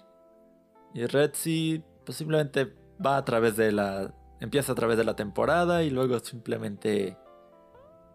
[0.93, 4.13] Y Retzi, pues simplemente va a través de la.
[4.39, 7.17] Empieza a través de la temporada y luego simplemente.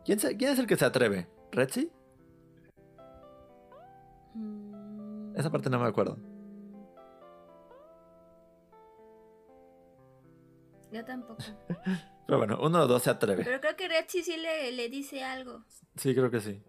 [0.05, 1.29] ¿Quién, se- quién es el que se atreve?
[1.53, 1.91] ¿Retzi?
[4.35, 6.19] Mm, Esa parte no me acuerdo.
[10.91, 11.43] Yo tampoco.
[12.27, 13.45] Pero bueno, uno o dos se atreve.
[13.45, 15.65] Pero creo que Retzi sí le, le dice algo.
[15.97, 16.62] Sí, creo que sí.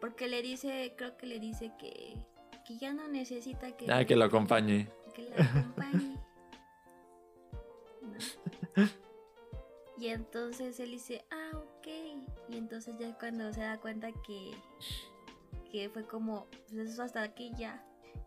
[0.00, 2.16] Porque le dice, creo que le dice que,
[2.66, 4.88] que ya no necesita que, Ah, que lo acompañe.
[5.14, 6.18] que la acompañe.
[8.76, 8.82] ¿No?
[9.98, 11.60] Y entonces él dice, ah.
[12.52, 14.52] Y entonces ya cuando se da cuenta que,
[15.70, 17.82] que fue como, pues eso hasta aquí ya.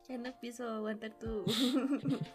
[0.09, 1.45] Ya no empiezo a aguantar tu...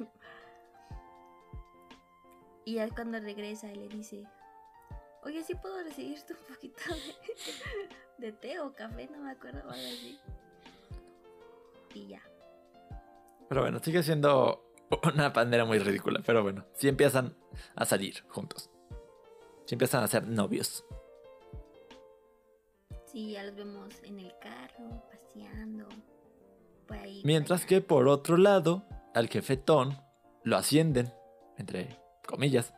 [2.64, 4.24] y ya cuando regresa y le dice,
[5.24, 6.80] oye, sí puedo recibirte un poquito
[8.18, 10.20] de, de té o café, no me acuerdo, o algo así.
[11.94, 12.22] Y ya.
[13.48, 14.64] Pero bueno, sigue siendo
[15.12, 16.20] una pandera muy ridícula.
[16.24, 17.36] Pero bueno, sí empiezan
[17.74, 18.70] a salir juntos.
[19.64, 20.84] Sí empiezan a ser novios.
[23.10, 25.88] Sí, ya los vemos en el carro, paseando,
[26.86, 27.22] por ahí.
[27.24, 29.96] Mientras que por otro lado, al jefe Ton
[30.44, 31.12] lo ascienden,
[31.56, 32.72] entre comillas,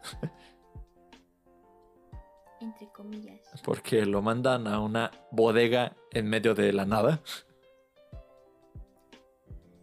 [2.60, 3.40] Entre comillas.
[3.62, 7.20] porque lo mandan a una bodega en medio de la nada.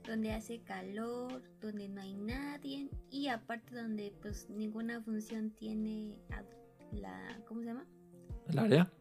[0.07, 6.17] Donde hace calor, donde no hay nadie y aparte donde pues ninguna función tiene
[6.91, 7.39] la...
[7.47, 7.85] ¿Cómo se llama?
[8.47, 8.91] El área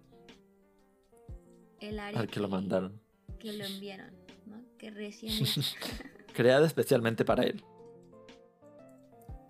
[1.80, 3.00] El área al que lo mandaron.
[3.38, 4.10] que lo enviaron,
[4.46, 4.56] ¿no?
[4.78, 5.32] Que recién...
[6.34, 7.62] Creada especialmente para él.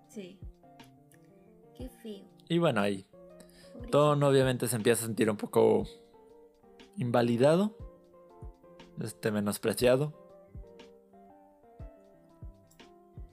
[0.07, 0.39] sí.
[1.77, 2.25] Qué feo.
[2.49, 3.89] Y bueno, ahí pobrecito.
[3.91, 5.85] Ton obviamente se empieza a sentir un poco
[6.97, 7.77] invalidado,
[9.01, 10.13] este menospreciado.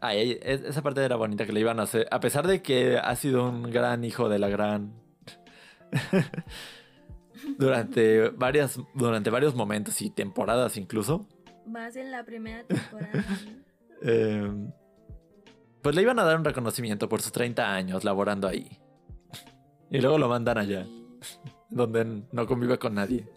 [0.02, 2.06] Es- esa parte era bonita que le iban a hacer.
[2.12, 4.92] A pesar de que ha sido un gran hijo de la gran.
[7.58, 11.26] Durante, varias, durante varios momentos y temporadas incluso.
[11.66, 13.12] Vas en la primera temporada,
[13.44, 13.62] ¿no?
[14.02, 14.50] eh,
[15.82, 18.80] pues le iban a dar un reconocimiento por sus 30 años laborando ahí.
[19.90, 20.86] Y luego lo mandan allá,
[21.70, 23.28] donde no convive con nadie.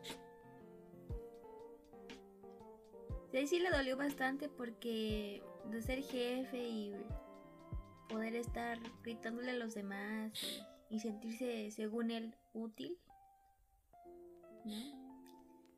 [3.31, 6.93] Sí, sí le dolió bastante porque de ser jefe y
[8.09, 10.31] poder estar gritándole a los demás
[10.89, 12.97] y sentirse, según él, útil,
[14.65, 14.75] ¿no?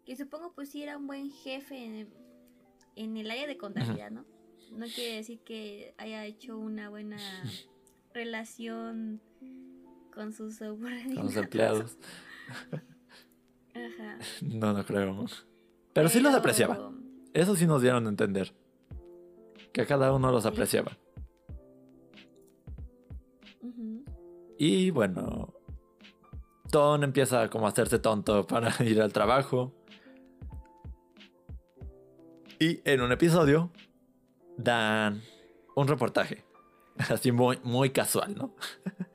[0.05, 2.09] Que supongo pues sí era un buen jefe en,
[2.95, 4.25] en el área de contabilidad, ¿no?
[4.71, 7.17] No quiere decir que haya hecho una buena
[8.13, 9.21] relación
[10.13, 11.15] con sus subordinados.
[11.15, 11.97] Con los empleados.
[13.73, 14.19] Ajá.
[14.41, 15.25] No, no creo.
[15.93, 16.91] Pero sí los apreciaba.
[17.33, 18.53] Eso sí nos dieron a entender.
[19.71, 20.97] que cada uno los apreciaba.
[24.57, 25.55] Y bueno,
[26.71, 29.73] Ton empieza como a hacerse tonto para ir al trabajo.
[32.59, 33.71] Y en un episodio
[34.57, 35.21] dan
[35.75, 36.45] un reportaje.
[37.09, 38.55] Así muy, muy casual, ¿no?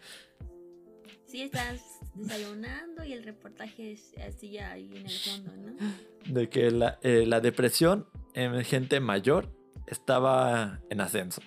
[1.26, 1.82] Sí, estás
[2.14, 6.32] desayunando y el reportaje es así ahí en el fondo, ¿no?
[6.32, 9.52] De que la, eh, la depresión en gente mayor
[9.86, 11.42] estaba en ascenso.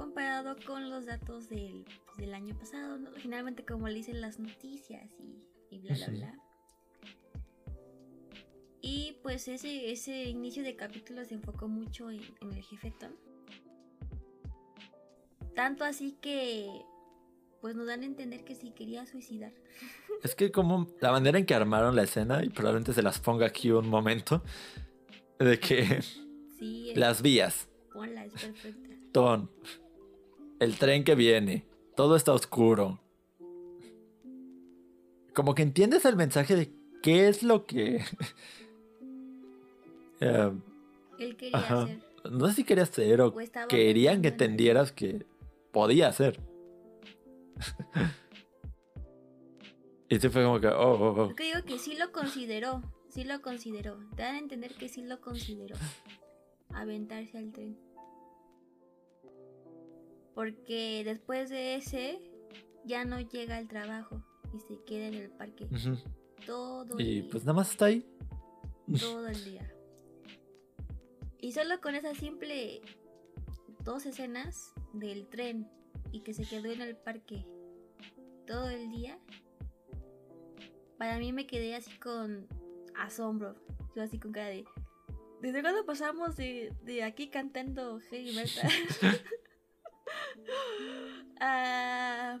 [0.00, 3.10] Comparado con los datos del, pues, del año pasado, ¿no?
[3.16, 6.34] Finalmente como le dicen las noticias y, y bla, bla, bla.
[8.80, 13.12] Y pues ese, ese inicio de capítulo se enfocó mucho en, en el jefe Tom.
[15.54, 16.82] Tanto así que
[17.60, 19.52] pues nos dan a entender que sí quería suicidar.
[20.22, 23.46] Es que como la manera en que armaron la escena, y probablemente se las ponga
[23.46, 24.42] aquí un momento,
[25.38, 26.02] de que
[26.58, 28.88] Sí, las vías, ponla, es perfecta.
[29.12, 29.50] Ton,
[30.60, 31.64] el tren que viene,
[31.96, 33.00] todo está oscuro.
[35.34, 38.04] Como que entiendes el mensaje de qué es lo que...
[40.22, 40.52] Eh,
[41.18, 41.84] Él quería Ajá.
[41.84, 41.98] hacer.
[42.30, 43.34] no sé si quería hacer o
[43.70, 45.24] querían que entendieras que
[45.72, 46.38] podía hacer.
[50.10, 51.28] y sí fue como que, oh, oh, oh.
[51.30, 53.96] Yo que digo que sí lo consideró, sí lo consideró.
[54.14, 55.74] Te dan a entender que sí lo consideró.
[56.74, 57.78] Aventarse al tren.
[60.40, 62.18] Porque después de ese,
[62.86, 64.24] ya no llega al trabajo
[64.54, 65.66] y se queda en el parque
[66.46, 67.28] todo el Y día.
[67.30, 68.06] pues nada más está ahí.
[68.98, 69.70] todo el día.
[71.42, 72.80] Y solo con esa simple
[73.84, 75.68] dos escenas del tren
[76.10, 77.44] y que se quedó en el parque
[78.46, 79.18] todo el día,
[80.96, 82.46] para mí me quedé así con
[82.96, 83.56] asombro.
[83.94, 84.64] Yo así con cara de...
[85.42, 88.70] ¿Desde cuándo pasamos de, de aquí cantando heavy metal
[91.40, 92.40] a,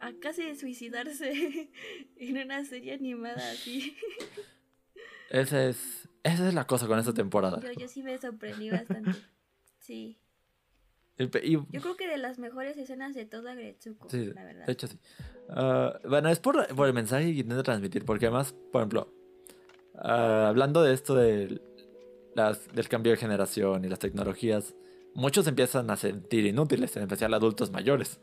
[0.00, 1.70] a casi suicidarse
[2.16, 3.96] en una serie animada así?
[5.30, 7.60] Esa es, esa es la cosa con esta temporada.
[7.60, 9.12] Yo, yo sí me sorprendí bastante.
[9.78, 10.18] Sí.
[11.16, 14.66] Y Yo creo que de las mejores escenas de toda Gretsuko, sí, la verdad.
[14.66, 14.98] de hecho sí.
[15.50, 19.14] Ah, bueno, es por, por el mensaje que intenta transmitir, porque además, por ejemplo,
[19.96, 21.62] ah, hablando de esto del,
[22.34, 24.74] las- del cambio de generación y las tecnologías,
[25.14, 28.20] muchos empiezan a sentir inútiles, en especial adultos mayores.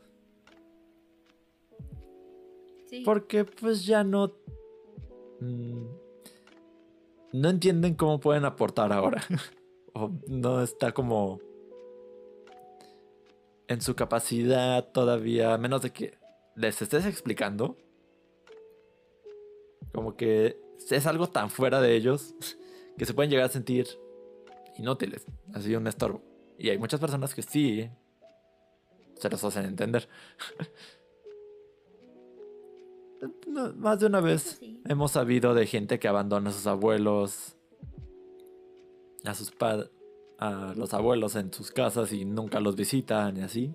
[2.86, 3.02] Sí.
[3.04, 4.32] Porque pues ya no...
[5.40, 5.86] mm,
[7.32, 9.22] no entienden cómo pueden aportar ahora.
[9.94, 11.40] o no está como...
[13.66, 16.18] En su capacidad todavía, a menos de que
[16.56, 17.76] les estés explicando.
[19.92, 20.58] Como que
[20.90, 22.34] es algo tan fuera de ellos
[22.98, 23.86] que se pueden llegar a sentir
[24.78, 26.22] inútiles, así un estorbo.
[26.58, 27.88] Y hay muchas personas que sí
[29.14, 30.08] se los hacen entender.
[33.48, 34.80] No, más de una vez sí.
[34.84, 37.56] hemos sabido de gente que abandona a sus abuelos,
[39.24, 39.90] a sus padres,
[40.38, 43.74] a los abuelos en sus casas y nunca los visitan y así.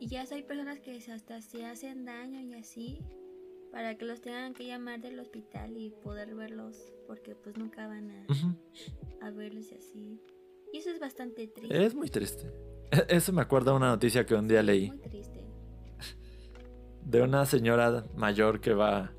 [0.00, 2.98] Y ya hay personas que hasta se hacen daño y así
[3.76, 8.10] para que los tengan que llamar del hospital y poder verlos porque pues nunca van
[9.20, 10.18] a, verlos y así.
[10.72, 11.84] Y eso es bastante triste.
[11.84, 12.50] Es muy triste.
[12.90, 15.44] E- Eso me acuerda de una noticia que un día leí Muy triste.
[17.02, 19.12] de una señora mayor que va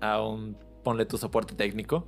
[0.00, 2.06] a un, ponle tu soporte técnico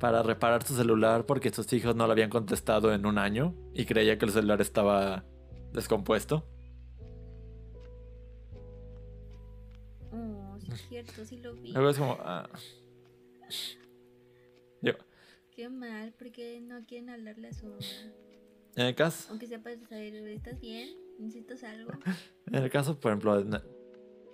[0.00, 3.84] para reparar su celular porque sus hijos no lo habían contestado en un año y
[3.84, 5.24] creía que el celular estaba
[5.72, 6.44] descompuesto.
[10.76, 11.72] Cierto, sí lo vi.
[11.72, 12.16] Luego es como...
[12.20, 12.48] ah.
[14.80, 14.92] Yo,
[15.54, 17.78] Qué mal, porque no quieren hablarle a su mamá.
[18.76, 20.88] en el caso, Aunque sea para saber, ¿estás bien?
[21.18, 21.90] ¿Necesitas algo?
[22.46, 23.44] en el caso, por ejemplo,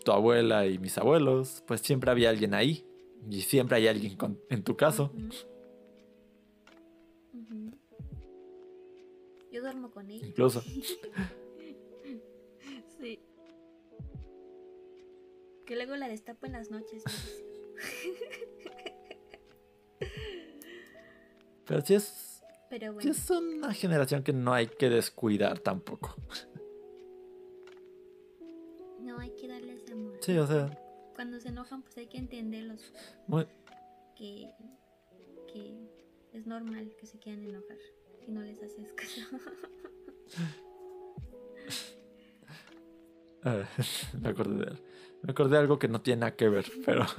[0.04, 2.84] tu abuela y mis abuelos, pues siempre había alguien ahí.
[3.28, 5.12] Y siempre hay alguien con- en tu caso.
[9.50, 10.26] Yo duermo con ella.
[10.26, 10.62] Incluso.
[15.68, 17.04] Que luego la destapo en las noches.
[21.66, 26.16] Pero sí es, Pero sí es una generación que no hay que descuidar tampoco.
[29.00, 30.16] No hay que darles amor.
[30.22, 30.70] Sí, o sea,
[31.14, 32.90] Cuando se enojan, pues hay que entenderlos.
[33.26, 33.46] muy,
[34.16, 34.50] Que,
[35.52, 35.76] que
[36.32, 37.76] es normal que se quieran enojar.
[38.26, 39.20] Y no les haces caso.
[44.22, 44.87] me acordé de
[45.22, 47.04] me acordé de algo que no tiene nada que ver, pero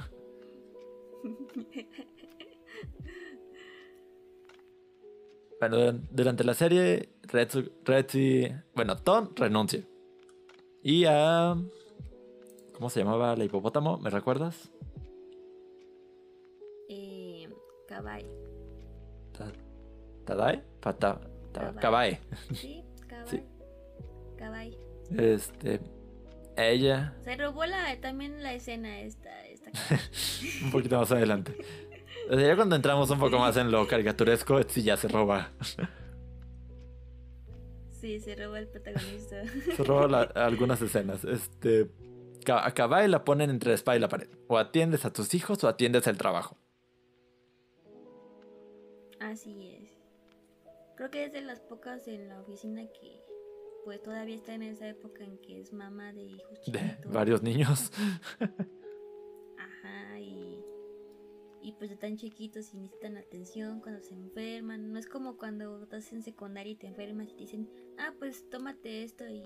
[5.60, 9.82] Bueno, duran- durante la serie, Retsu, Retsi, bueno, Ton renuncia.
[10.82, 11.54] Y a...
[12.74, 13.98] ¿Cómo se llamaba la hipopótamo?
[13.98, 14.70] ¿Me recuerdas?
[16.88, 17.46] Eh,
[17.86, 18.24] Kabai.
[19.36, 19.52] Ta-
[20.24, 20.62] ¿Tadae?
[20.80, 21.20] Pata,
[21.52, 21.80] ta- Kabae.
[21.80, 22.20] Kabae.
[22.54, 23.26] Sí, Kabai.
[23.30, 23.42] Sí.
[24.38, 24.78] Kabai.
[25.18, 25.80] Este...
[26.56, 27.14] Ella...
[27.24, 29.46] Se robó la, también la escena esta.
[29.46, 29.70] esta
[30.64, 31.56] un poquito más adelante.
[32.30, 35.52] O sea, ya cuando entramos un poco más en lo caricaturesco, sí ya se roba.
[38.00, 39.42] sí, se robó el protagonista.
[39.76, 41.24] Se roba la- algunas escenas.
[41.24, 41.90] Este.
[42.44, 44.28] Ka- A Kabae la ponen entre la espada y la pared.
[44.48, 46.56] O atiendes a tus hijos o atiendes el trabajo.
[49.20, 49.90] Así es.
[50.96, 53.19] Creo que es de las pocas en la oficina que
[53.84, 57.12] pues todavía está en esa época en que es mamá de hijos De chiquitos.
[57.12, 57.90] varios niños.
[59.56, 60.58] Ajá, y,
[61.62, 64.92] y pues están chiquitos y necesitan atención cuando se enferman.
[64.92, 68.48] No es como cuando estás en secundaria y te enfermas y te dicen, ah, pues
[68.50, 69.44] tómate esto y,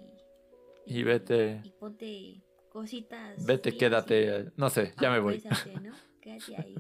[0.87, 1.61] Y vete.
[1.65, 3.45] y ponte cositas.
[3.45, 4.53] Vete, quédate.
[4.57, 5.43] No sé, ya me voy.
[6.21, 6.75] Quédate ahí.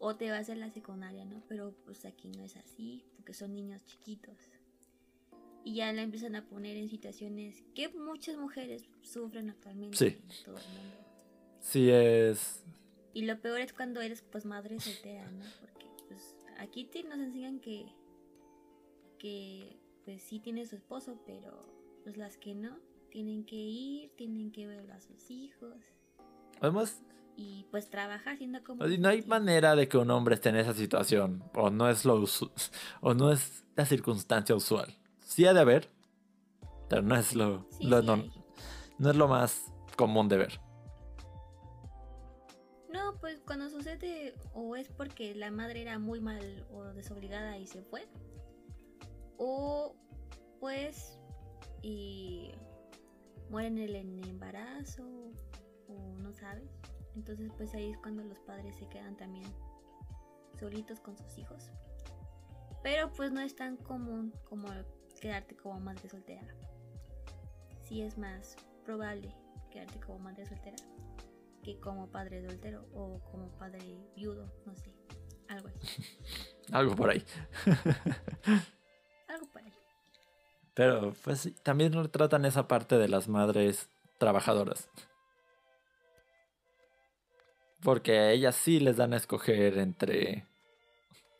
[0.00, 1.42] O te vas a la secundaria, ¿no?
[1.48, 4.36] Pero pues aquí no es así, porque son niños chiquitos.
[5.68, 10.06] Y ya la empiezan a poner en situaciones que muchas mujeres sufren actualmente Sí.
[10.06, 10.96] en todo el mundo.
[11.60, 12.64] Sí es.
[13.12, 15.44] Y lo peor es cuando eres pues madre soltera, ¿no?
[15.60, 17.84] Porque pues aquí te nos enseñan que
[19.18, 21.66] que pues sí tiene su esposo, pero
[22.04, 22.78] pues las que no
[23.10, 25.74] tienen que ir, tienen que ver a sus hijos
[26.60, 27.02] Además,
[27.36, 30.72] y pues trabajar siendo como no hay manera de que un hombre esté en esa
[30.72, 31.42] situación.
[31.54, 32.24] O no es lo
[33.02, 34.94] O no es la circunstancia usual.
[35.28, 35.90] Sí ha de haber.
[36.88, 37.66] Pero no es lo.
[37.70, 38.16] Sí, lo sí no,
[38.98, 40.60] no es lo más común de ver.
[42.90, 47.66] No, pues cuando sucede o es porque la madre era muy mal o desobligada y
[47.66, 48.08] se fue.
[49.36, 49.94] O
[50.60, 51.20] pues
[51.82, 52.52] y
[53.50, 55.04] mueren en el embarazo
[55.88, 56.70] o no sabes.
[57.14, 59.44] Entonces pues ahí es cuando los padres se quedan también
[60.58, 61.70] solitos con sus hijos.
[62.82, 64.68] Pero pues no es tan común como
[65.18, 66.42] quedarte como madre soltera.
[67.84, 69.34] Sí es más probable
[69.70, 70.76] quedarte como madre soltera
[71.62, 74.92] que como padre soltero o como padre viudo, no sé,
[75.48, 76.02] algo así,
[76.72, 77.24] Algo por ahí.
[79.28, 79.72] algo por ahí.
[80.74, 83.88] Pero pues también retratan esa parte de las madres
[84.18, 84.88] trabajadoras.
[87.82, 90.46] Porque a ellas sí les dan a escoger entre...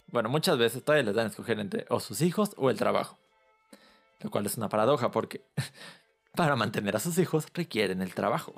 [0.07, 3.19] Bueno, muchas veces todavía les dan a escoger entre o sus hijos o el trabajo.
[4.21, 5.45] Lo cual es una paradoja porque
[6.35, 8.55] para mantener a sus hijos requieren el trabajo.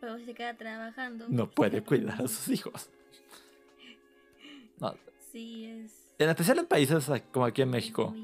[0.00, 1.26] Pero si se queda trabajando.
[1.28, 2.90] No puede cuidar a sus hijos.
[4.78, 4.94] No,
[5.32, 6.14] Sí, es.
[6.18, 8.14] En especial en países como aquí en México.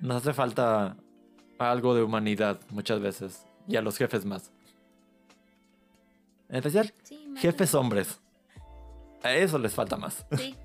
[0.00, 0.96] Nos hace falta
[1.58, 3.46] algo de humanidad muchas veces.
[3.66, 4.52] Y a los jefes más.
[6.48, 8.20] En especial, Sí, jefes hombres.
[9.22, 10.26] A eso les falta más.
[10.36, 10.54] Sí.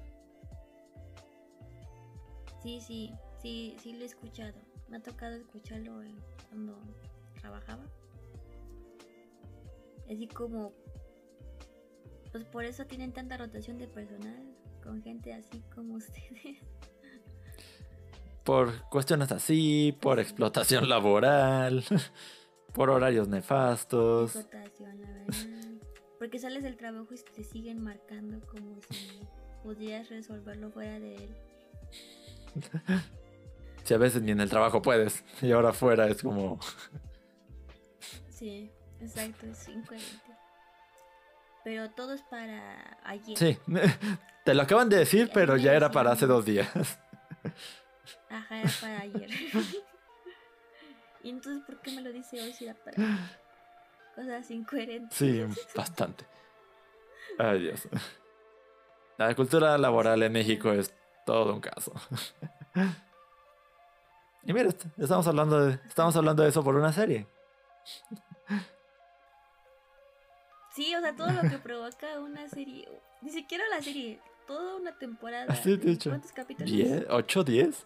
[2.62, 4.58] Sí, sí, sí, sí lo he escuchado.
[4.88, 6.18] Me ha tocado escucharlo en-
[6.50, 6.80] cuando
[7.40, 7.84] trabajaba.
[10.12, 10.74] Así como,
[12.32, 14.44] pues por eso tienen tanta rotación de personal
[14.84, 16.58] con gente así como ustedes.
[18.44, 21.84] Por cuestiones así, por explotación laboral,
[22.74, 24.36] por horarios nefastos.
[24.36, 25.36] Explotación, la verdad.
[26.18, 29.20] Porque sales del trabajo y te siguen marcando como si
[29.64, 31.36] pudieras resolverlo fuera de él.
[33.90, 35.24] Si a veces ni en el trabajo puedes.
[35.42, 36.60] Y ahora fuera es como...
[38.30, 38.72] Sí,
[39.02, 40.32] exacto, es incoherente.
[41.64, 43.36] Pero todo es para ayer.
[43.36, 43.58] Sí,
[44.46, 46.70] te lo acaban de decir, pero ya era para hace dos días.
[48.30, 49.28] Ajá, era para ayer.
[51.24, 52.96] y entonces, ¿por qué me lo dice hoy si era para
[54.14, 55.18] cosas incoherentes?
[55.18, 55.44] Sí,
[55.76, 56.26] bastante.
[57.40, 57.90] Ay, Dios.
[59.18, 60.94] La cultura laboral en México es
[61.26, 61.92] todo un caso.
[64.44, 67.28] Y mira, est- estamos hablando de, estamos hablando de eso por una serie.
[70.74, 72.88] Sí, o sea, todo lo que provoca una serie.
[73.22, 75.46] Ni siquiera la serie, toda una temporada.
[75.52, 76.10] Así de hecho.
[76.12, 76.72] ¿Cuántos capítulos?
[76.72, 77.06] ¿Diez?
[77.10, 77.84] ¿Ocho, diez?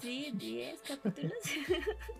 [0.00, 1.32] Sí, 10 capítulos.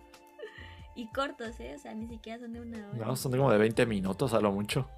[0.95, 1.75] y cortos, ¿eh?
[1.75, 3.05] O sea, ni siquiera son de una hora.
[3.05, 4.89] No, son como de 20 minutos a lo mucho.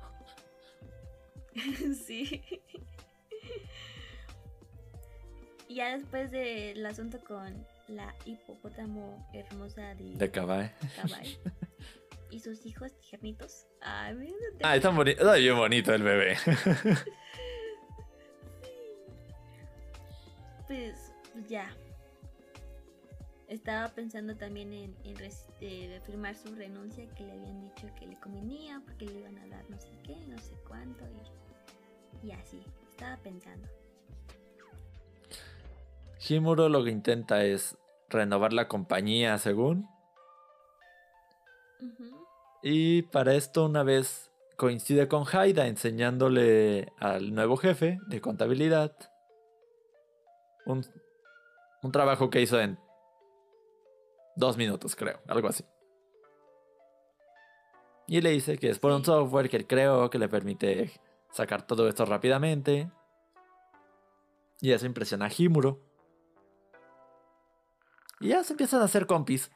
[2.08, 2.42] sí.
[5.72, 10.30] Y ya después del asunto con la hipopótamo hermosa de, De
[12.30, 13.68] y sus hijos tiernitos.
[13.80, 15.22] Ay, mira, Ah, está bonito.
[15.22, 16.36] Está bien bonito el bebé.
[20.68, 21.14] pues
[21.48, 21.74] ya.
[23.48, 25.16] Estaba pensando también en, en
[25.62, 29.48] eh, firmar su renuncia que le habían dicho que le convenía porque le iban a
[29.48, 32.62] dar no sé qué, no sé cuánto y, y así.
[32.90, 33.70] Estaba pensando.
[36.28, 37.78] Himuro lo que intenta es
[38.10, 39.88] renovar la compañía, según.
[42.62, 48.96] Y para esto una vez coincide con Haida enseñándole al nuevo jefe de contabilidad
[50.68, 50.86] un,
[51.82, 52.78] un trabajo que hizo en
[54.36, 55.66] dos minutos, creo, algo así.
[58.08, 60.92] Y le dice que es por un software que él creó que le permite
[61.32, 62.92] sacar todo esto rápidamente.
[64.60, 65.91] Y eso impresiona a Himuro.
[68.22, 69.52] Y ya se empiezan a hacer compis.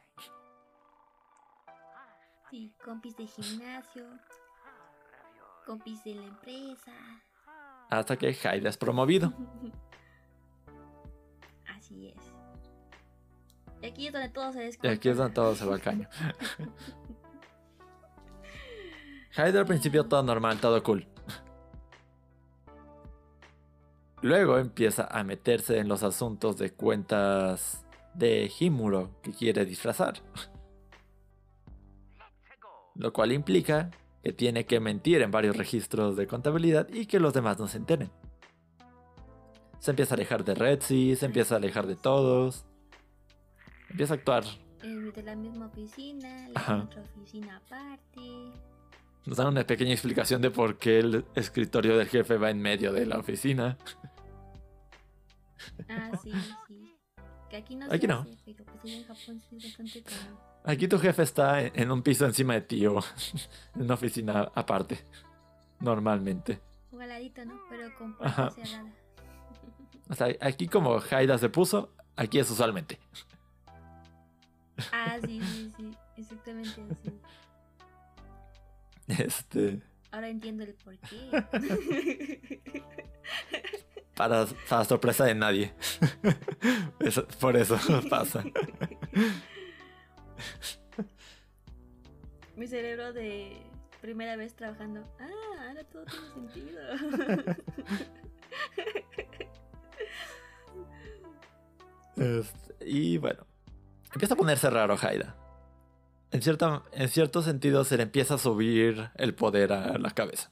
[2.50, 4.06] Sí, compis de gimnasio,
[5.66, 6.92] compis de la empresa.
[7.90, 9.32] Hasta que Haida es promovido.
[11.78, 12.16] Así es.
[13.82, 14.96] Y aquí es donde todo se Y descontrola.
[14.96, 16.10] aquí es donde todo se va al caño.
[19.36, 21.08] Hyde al principio todo normal, todo cool.
[24.22, 27.85] Luego empieza a meterse en los asuntos de cuentas
[28.16, 30.22] de Himuro que quiere disfrazar.
[32.96, 33.92] Lo cual implica
[34.24, 37.78] que tiene que mentir en varios registros de contabilidad y que los demás no se
[37.78, 38.10] enteren.
[39.80, 42.66] Se empieza a alejar de Redsi, se empieza a alejar de todos.
[43.90, 44.44] Empieza a actuar
[44.82, 46.78] Eh, de la misma oficina, Ajá.
[46.78, 48.22] la otra oficina aparte.
[49.26, 52.94] Nos dan una pequeña explicación de por qué el escritorio del jefe va en medio
[52.94, 53.78] de la oficina.
[55.90, 56.32] Ah, sí,
[56.68, 56.85] sí.
[57.50, 58.20] Que aquí no Aquí no.
[58.22, 60.40] hace, pero pues en Japón sí es bastante común.
[60.64, 63.00] Aquí tu jefe está en un piso encima de ti o
[63.76, 65.00] en una oficina aparte.
[65.80, 66.60] Normalmente.
[66.92, 67.60] Un galadito, ¿no?
[67.70, 68.92] Pero con puerta cerrada.
[70.10, 72.98] O sea, aquí como Haida se puso, aquí es usualmente.
[74.92, 75.92] Ah, sí, sí, sí.
[76.18, 77.20] Exactamente así.
[79.24, 79.82] Este.
[80.12, 81.30] Ahora entiendo el por qué.
[84.16, 85.74] Para, para sorpresa de nadie.
[87.00, 87.78] Eso- por eso
[88.10, 88.44] pasa.
[92.56, 93.58] Mi cerebro de
[94.02, 95.02] primera vez trabajando.
[95.20, 95.28] Ah,
[95.68, 96.80] ahora todo tiene sentido.
[102.16, 103.46] Este, y bueno,
[104.14, 105.36] empieza a ponerse raro Haida.
[106.32, 110.52] En, cierta, en cierto sentido se le empieza a subir el poder a la cabeza.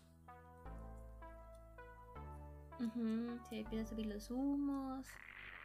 [2.80, 5.06] Ujú, Se empiezan a subir los humos.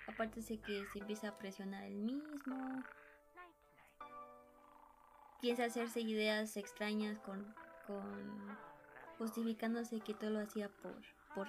[0.06, 2.84] Aparte sé que se empieza a presionar el mismo.
[5.40, 7.46] Piensa hacerse ideas extrañas con,
[7.86, 8.58] con
[9.16, 11.00] justificándose que todo lo hacía por,
[11.34, 11.48] por.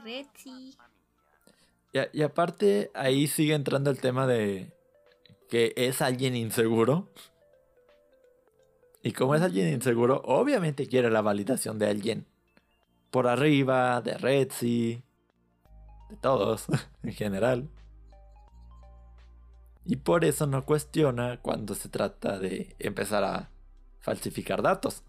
[1.92, 4.72] Y, aparte, ahí sigue entrando el tema de
[5.50, 7.10] que es alguien inseguro.
[9.04, 12.26] Y como es alguien inseguro, obviamente quiere la validación de alguien.
[13.12, 15.04] Por arriba, de Redzi,
[16.10, 16.66] de todos,
[17.04, 17.70] en general.
[19.86, 23.50] Y por eso no cuestiona cuando se trata de empezar a
[24.00, 25.04] falsificar datos.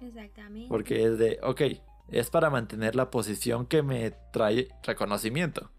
[0.00, 0.68] Exactamente.
[0.68, 1.62] Porque es de, ok,
[2.08, 5.70] es para mantener la posición que me trae reconocimiento.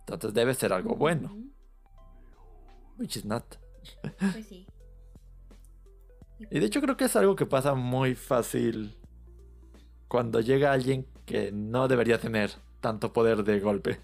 [0.00, 1.36] Entonces debe ser algo bueno.
[2.98, 3.56] Which is not.
[4.18, 4.66] Pues sí.
[6.50, 8.96] Y de hecho creo que es algo que pasa muy fácil
[10.08, 12.50] cuando llega alguien que no debería tener
[12.80, 14.00] tanto poder de golpe.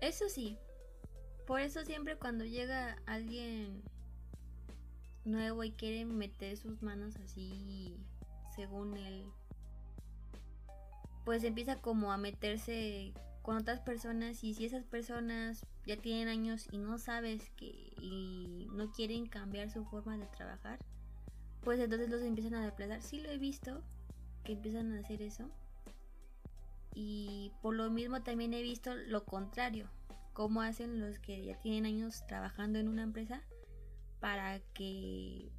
[0.00, 0.58] Eso sí.
[1.46, 3.82] Por eso siempre cuando llega alguien
[5.24, 7.96] nuevo y quiere meter sus manos así
[8.54, 9.24] según él,
[11.24, 16.66] pues empieza como a meterse con otras personas y si esas personas ya tienen años
[16.70, 17.66] y no sabes que
[18.00, 20.78] y no quieren cambiar su forma de trabajar,
[21.62, 23.02] pues entonces los empiezan a desplazar.
[23.02, 23.82] Sí lo he visto
[24.44, 25.50] que empiezan a hacer eso.
[26.94, 29.88] Y por lo mismo también he visto lo contrario,
[30.32, 33.42] cómo hacen los que ya tienen años trabajando en una empresa
[34.20, 35.50] para que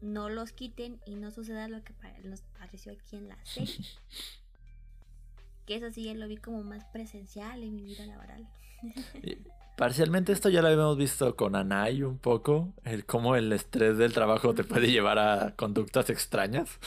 [0.00, 1.94] no los quiten y no suceda lo que
[2.24, 3.74] nos pareció aquí en la serie.
[5.66, 8.48] que eso sí ya lo vi como más presencial en mi vida laboral.
[9.76, 14.14] Parcialmente esto ya lo habíamos visto con Anai un poco, el cómo el estrés del
[14.14, 16.78] trabajo te puede llevar a conductas extrañas.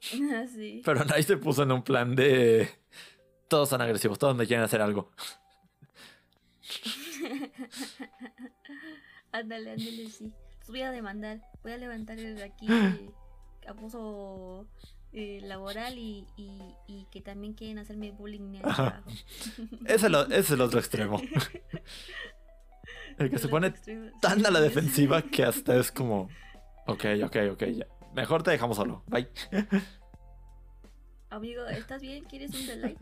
[0.42, 0.80] Así.
[0.84, 2.68] Pero Anai se puso en un plan de...
[3.48, 5.10] Todos son agresivos, todos me quieren hacer algo.
[9.32, 10.32] ándale, ándale, sí.
[10.60, 11.42] Los voy a demandar.
[11.62, 12.68] Voy a levantar desde aquí
[13.66, 14.68] abuso
[15.16, 19.08] eh, laboral y, y, y, que también quieren hacerme bullying en el trabajo.
[19.86, 21.22] ese, es lo, ese es el otro extremo.
[23.18, 23.72] el que se pone
[24.20, 26.28] tan a la defensiva que hasta es como,
[26.88, 27.86] ok, ok, ok, ya.
[28.12, 29.04] Mejor te dejamos solo.
[29.06, 29.28] Bye.
[31.30, 32.24] Amigo, ¿estás bien?
[32.24, 32.98] ¿Quieres un delight?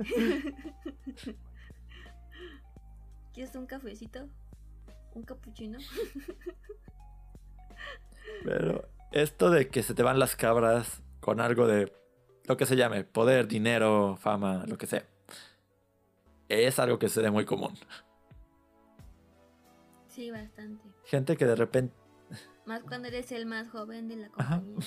[3.32, 4.28] ¿Quieres un cafecito?
[5.14, 5.78] ¿Un capuchino?
[8.44, 12.01] Pero esto de que se te van las cabras con algo de
[12.45, 15.07] lo que se llame, poder, dinero, fama, lo que sea,
[16.49, 17.74] es algo que se ve muy común.
[20.09, 20.82] Sí, bastante.
[21.05, 21.95] Gente que de repente...
[22.66, 24.80] Más cuando eres el más joven de la compañía, ¿no?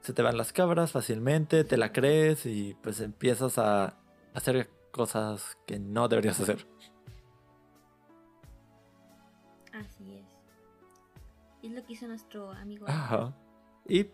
[0.00, 3.98] Se te van las cabras fácilmente, te la crees y pues empiezas a
[4.34, 6.66] hacer cosas que no deberías hacer.
[9.72, 10.26] Así es.
[11.62, 12.86] Y es lo que hizo nuestro amigo.
[12.88, 13.36] Ajá.
[13.86, 14.06] Y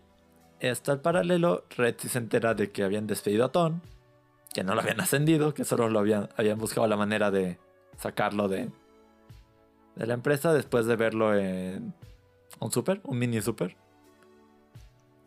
[0.60, 3.82] está el paralelo, Red se entera de que habían despedido a Ton,
[4.52, 7.58] que no lo habían ascendido, que solo lo habían, habían buscado la manera de
[7.98, 8.70] sacarlo de,
[9.96, 11.94] de la empresa después de verlo en
[12.60, 13.76] un super, un mini super.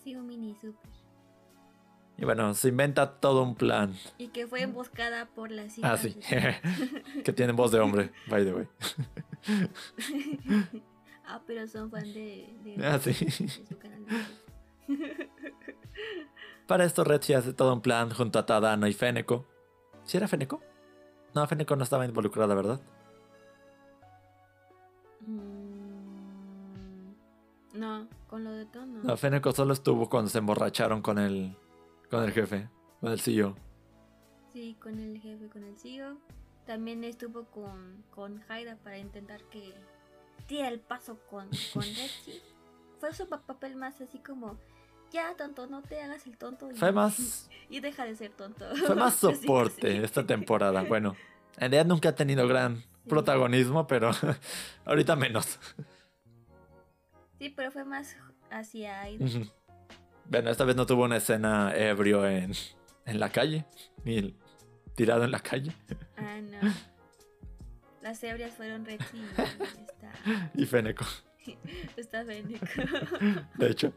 [0.04, 0.90] Sí, un mini super.
[2.18, 3.96] Y bueno, se inventa todo un plan.
[4.18, 6.18] Y que fue emboscada por la Ah, sí.
[7.24, 8.68] que tienen voz de hombre, by the way.
[11.26, 13.14] ah, pero son fan de, ah, sí.
[13.14, 14.06] su canal
[16.68, 19.46] Para esto sí hace todo un plan junto a Tadano y Feneco.
[20.04, 20.62] ¿Sí era Feneco?
[21.34, 22.80] No, Feneco no estaba involucrada, ¿verdad?
[25.22, 27.14] Mm,
[27.74, 29.02] no, con lo de Tono.
[29.04, 31.56] No, Feneco solo estuvo cuando se emborracharon con el
[32.10, 32.70] con el jefe,
[33.00, 33.56] con el CEO.
[34.52, 36.18] Sí, con el jefe, con el CEO.
[36.66, 39.74] También estuvo con, con Haida para intentar que
[40.48, 41.84] tira el paso con, con.
[43.00, 44.58] Fue su papel más así como,
[45.12, 46.72] ya tonto, no te hagas el tonto.
[46.72, 47.50] Y, fue más...
[47.70, 48.66] Y deja de ser tonto.
[48.88, 50.82] Fue más soporte esta temporada.
[50.84, 51.16] Bueno,
[51.58, 54.12] en realidad nunca ha tenido gran protagonismo, pero
[54.86, 55.60] ahorita menos.
[57.38, 58.18] Sí, pero fue más
[58.50, 59.26] hacia Aida.
[60.26, 62.54] Bueno, esta vez no tuvo una escena ebrio en,
[63.06, 63.66] en la calle,
[64.04, 64.36] ni
[64.96, 65.72] tirado en la calle.
[66.18, 66.60] Ah, no.
[68.02, 70.52] Las ebrias fueron Rex y está...
[70.56, 71.06] Y Feneco.
[71.98, 72.66] Está Feneco.
[73.56, 73.94] De hecho.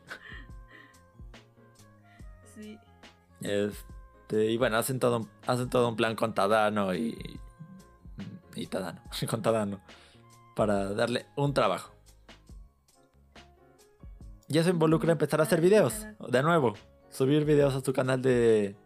[2.63, 2.79] Sí.
[3.43, 7.41] Este, y bueno, hacen todo, hacen todo un plan con Tadano y.
[8.55, 9.01] Y Tadano.
[9.31, 9.81] Con Tadano.
[10.55, 11.93] Para darle un trabajo.
[14.49, 16.07] Y eso involucra empezar a hacer videos.
[16.29, 16.75] De nuevo,
[17.11, 18.77] subir videos a tu canal de.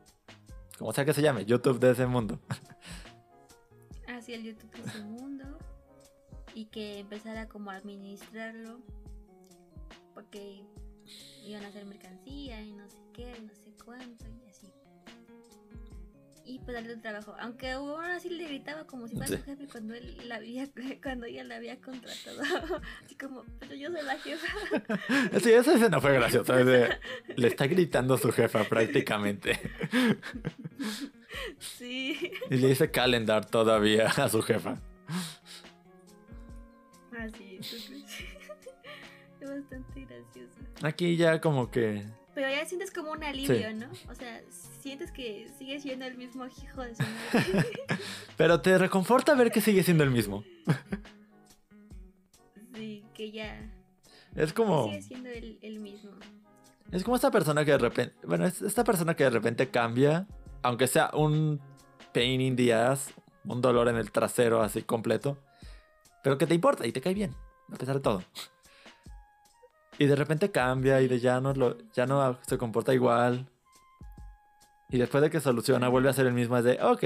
[0.78, 2.38] Como sea que se llame, YouTube de ese mundo.
[4.08, 5.58] Así el YouTube de ese mundo.
[6.54, 8.78] Y que empezara como a administrarlo.
[10.14, 10.62] Porque
[11.44, 14.66] iban a hacer mercancía y no sé qué, no sé cuánto y así
[16.46, 17.34] y pues darle un trabajo.
[17.40, 20.66] Aunque aún así le gritaba como si fuera su jefe cuando él la había,
[21.02, 22.40] cuando ella la había contratado.
[23.04, 24.46] Así como, pero yo soy la jefa.
[25.40, 26.56] Sí, esa escena fue graciosa.
[26.56, 29.58] Le está gritando a su jefa prácticamente.
[31.58, 32.32] Sí.
[32.50, 34.80] Y le dice calendar todavía a su jefa.
[37.18, 37.90] Así, es
[39.40, 40.60] bastante gracioso.
[40.82, 42.04] Aquí ya como que
[42.36, 43.86] pero ya sientes como un alivio, ¿no?
[44.10, 44.42] O sea,
[44.82, 47.66] sientes que sigue siendo el mismo hijo de su madre.
[48.36, 50.44] Pero te reconforta ver que sigue siendo el mismo.
[52.74, 53.58] sí, que ya.
[54.34, 54.84] Es como.
[54.84, 56.10] sigue siendo el, mismo.
[56.92, 58.14] Es como esta persona que de repente.
[58.26, 60.26] Bueno, es esta persona que de repente cambia.
[60.60, 61.58] Aunque sea un
[62.12, 63.14] pain in the ass,
[63.46, 65.38] un dolor en el trasero así completo.
[66.22, 67.34] Pero que te importa y te cae bien,
[67.72, 68.22] a pesar de todo.
[69.98, 73.48] Y de repente cambia y de ya no, lo, ya no se comporta igual.
[74.88, 76.56] Y después de que soluciona, vuelve a ser el mismo.
[76.56, 77.04] Es de, ok,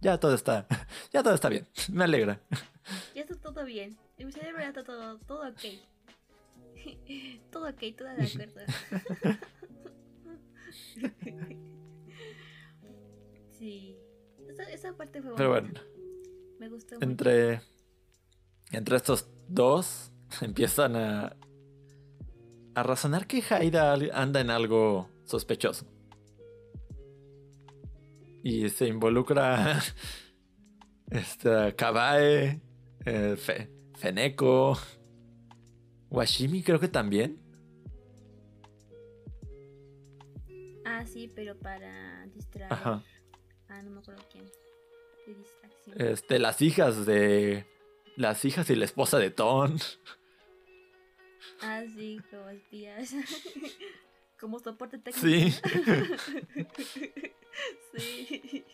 [0.00, 0.66] ya todo está,
[1.12, 1.66] ya todo está bien.
[1.92, 2.40] Me alegra.
[3.14, 3.96] Ya está todo bien.
[4.18, 5.60] En mi cerebro ya está todo, todo ok.
[7.52, 8.60] Todo ok, todo de acuerdo.
[13.52, 13.96] Sí.
[14.72, 15.36] Esa, parte fue buena.
[15.36, 15.80] Pero bueno.
[16.58, 17.60] Me gustó entre,
[18.72, 20.10] Entre estos dos
[20.40, 21.36] empiezan a
[22.74, 25.86] a razonar que Haida anda en algo sospechoso.
[28.42, 29.80] Y se involucra
[31.10, 32.60] esta Kabae,
[33.04, 33.36] eh,
[33.94, 34.78] Feneko,
[36.10, 37.38] Washimi creo que también.
[40.84, 42.72] Ah, sí, pero para distraer.
[42.72, 43.02] Ajá.
[43.68, 44.44] Ah, no me acuerdo quién.
[45.26, 46.00] de distracción.
[46.00, 47.66] Este, las hijas de.
[48.16, 49.78] Las hijas y la esposa de Ton.
[51.62, 53.14] Ah, sí, como espías.
[54.40, 55.26] como soporte técnico.
[55.26, 55.50] Sí.
[57.96, 58.64] sí.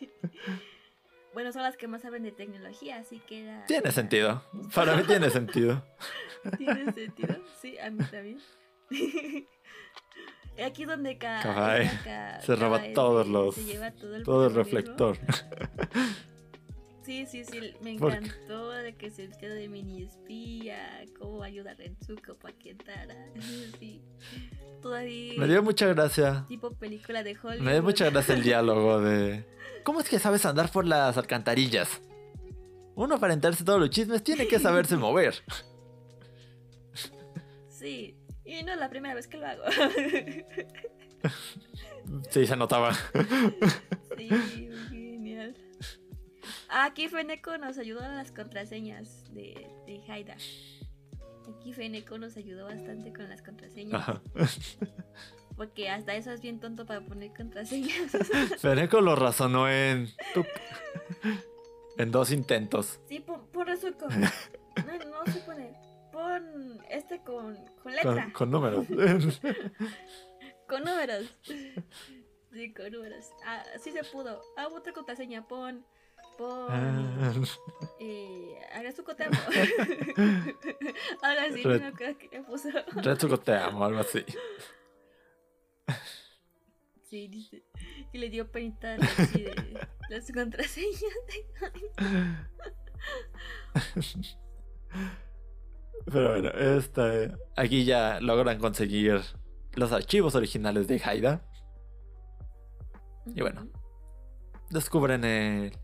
[1.33, 3.65] Bueno, son las que más saben de tecnología, así que era...
[3.65, 4.43] Tiene sentido.
[4.73, 5.83] Para mí tiene sentido.
[6.57, 7.37] ¿Tiene sentido?
[7.61, 8.39] Sí, a mí también.
[10.65, 13.53] Aquí es donde ca Caray, esta ca- Se roba todos los.
[13.55, 15.13] se lleva todo el, Todo el protagonismo.
[15.13, 15.17] reflector.
[17.07, 21.73] Sí, sí, sí, me encantó de que se vistió de mini espía, cómo ayuda a
[21.75, 23.15] Renzuko para que entrara.
[23.79, 24.01] Sí,
[24.81, 25.33] todo ahí.
[25.37, 26.43] Me dio mucha gracia.
[26.49, 27.63] Tipo película de Hollywood.
[27.63, 29.45] Me dio mucha gracia el diálogo de.
[29.85, 32.01] ¿Cómo es que sabes andar por las alcantarillas?
[32.95, 35.35] Uno para enterarse todos los chismes tiene que saberse mover.
[37.69, 39.63] Sí, y no es la primera vez que lo hago.
[42.29, 42.93] Sí, se notaba.
[44.17, 44.29] sí,
[46.79, 50.37] Aquí Feneco nos ayudó a las contraseñas de, de Haida.
[51.57, 54.01] Aquí Feneco nos ayudó bastante con las contraseñas.
[54.01, 54.21] Ajá.
[55.55, 58.11] Porque hasta eso es bien tonto para poner contraseñas.
[58.59, 60.07] Feneco lo razonó en.
[61.97, 62.99] En dos intentos.
[63.07, 64.07] sí, pon, pon Rezuko.
[64.09, 65.73] No, no se pone.
[66.11, 68.25] Pon este con, con letra.
[68.25, 68.85] Con, con números.
[70.67, 71.25] Con números.
[72.51, 73.31] Sí, con números.
[73.45, 74.41] Ah, sí se pudo.
[74.57, 75.47] Ah, otra contraseña.
[75.47, 75.85] Pon.
[76.37, 76.67] Pon.
[76.69, 77.33] Ah,
[79.03, 79.31] cotemo.
[81.23, 82.69] Algo así, Red- no acuerdo que le puso.
[82.95, 84.23] Retsuko te amo, algo así.
[87.09, 87.63] Sí, dice.
[88.11, 89.79] Y le dio penita de, así de
[90.09, 91.03] las contraseñas.
[96.05, 99.21] Pero bueno, este, aquí ya logran conseguir
[99.73, 101.41] los archivos originales de Haida.
[103.25, 103.67] Y bueno.
[104.69, 105.77] Descubren el-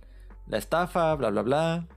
[0.48, 1.88] la estafa, bla, bla, bla.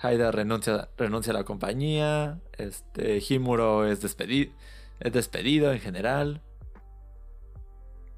[0.00, 2.40] Haida renuncia, renuncia a la compañía.
[2.56, 4.52] Este, Himuro es, despedi-
[5.00, 6.42] es despedido en general.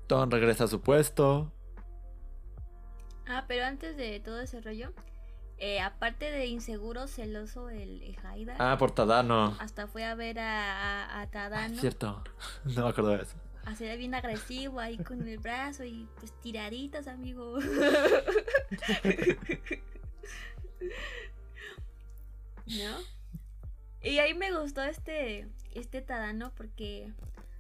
[0.07, 1.53] Ton regresa a su puesto.
[3.27, 4.93] Ah, pero antes de todo ese rollo,
[5.59, 9.57] eh, aparte de inseguro, celoso, el, Haida, Ah, por Tadano.
[9.61, 11.81] hasta fue a ver a, a, a Ah, Tadano.
[11.81, 12.23] cierto.
[12.65, 13.37] No me acuerdo de eso.
[13.65, 17.59] A ser bien agresivo ahí con el brazo y pues tiraditas, amigo.
[22.67, 22.99] ¿No?
[24.03, 27.13] Y ahí me gustó este, este Tadano porque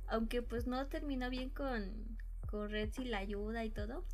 [0.09, 4.05] aunque pues no terminó bien con, con Red y la ayuda y todo.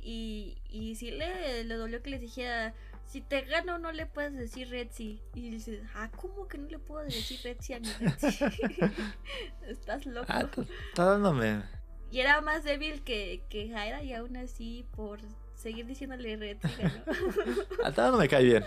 [0.00, 2.74] Y, y sí le, le dolió que les dijera,
[3.06, 5.22] si te gano no le puedes decir Redsi.
[5.34, 8.44] Y dice, ah, ¿cómo que no le puedo decir Redsi a mi Redsi?
[9.66, 10.26] Estás loco.
[10.28, 11.62] Ah, t- Tadano me,
[12.10, 15.20] Y era más débil que, que Jaira y aún así por
[15.54, 17.04] seguir diciéndole Redsi ganó.
[17.84, 18.64] A Tadano me cae bien.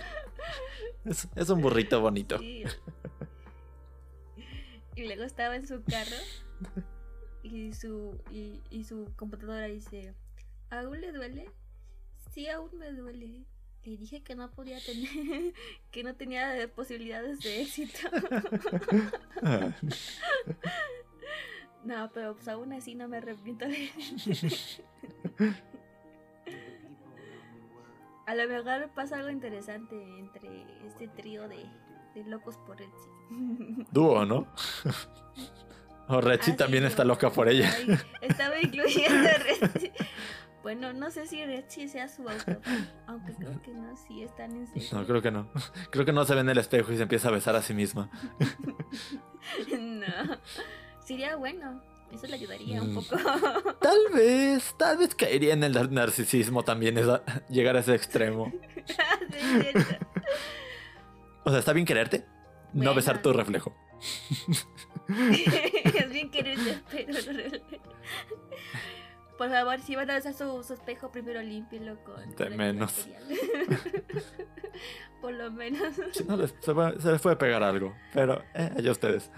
[1.05, 2.37] Es, es un burrito bonito.
[2.39, 2.63] Sí.
[4.95, 6.17] Y luego estaba en su carro
[7.43, 10.13] y su, y, y su computadora dice,
[10.69, 11.49] ¿aún le duele?
[12.31, 13.45] Sí, aún me duele.
[13.85, 15.53] Le dije que no podía tener,
[15.91, 18.09] que no tenía posibilidades de éxito.
[21.83, 23.89] No, pero pues aún así no me arrepiento de
[28.25, 31.65] A lo mejor pasa algo interesante entre este trío de,
[32.13, 33.09] de locos por Etsy.
[33.91, 34.45] Dúo, ¿no?
[36.09, 37.73] O Retsi Ah, también está loca por ella.
[38.21, 39.91] Estaba incluyendo a Retsi.
[40.61, 42.59] Bueno, no sé si Retsi sea su auto,
[43.07, 44.89] aunque creo que no, sí están en serio.
[44.91, 45.49] No, creo que no.
[45.91, 47.73] Creo que no se ve en el espejo y se empieza a besar a sí
[47.73, 48.09] misma.
[49.79, 50.37] No.
[51.03, 51.81] Sería bueno.
[52.11, 52.95] Eso le ayudaría un Mm.
[52.95, 53.15] poco.
[53.79, 58.51] Tal vez, tal vez caería en el nar- narcisismo también esa- llegar a ese extremo.
[58.85, 59.85] Sí, es.
[61.45, 62.25] O sea, está bien quererte,
[62.73, 63.75] no besar tu reflejo.
[65.07, 67.13] es bien quererte, pero
[69.39, 72.29] Por favor, si van a usar su, su espejo, primero límpielo con.
[72.29, 73.07] De con menos.
[75.21, 75.95] Por lo menos.
[76.13, 77.95] Si no, les- se, va- se les puede pegar algo.
[78.13, 79.31] Pero, eh, allá ustedes.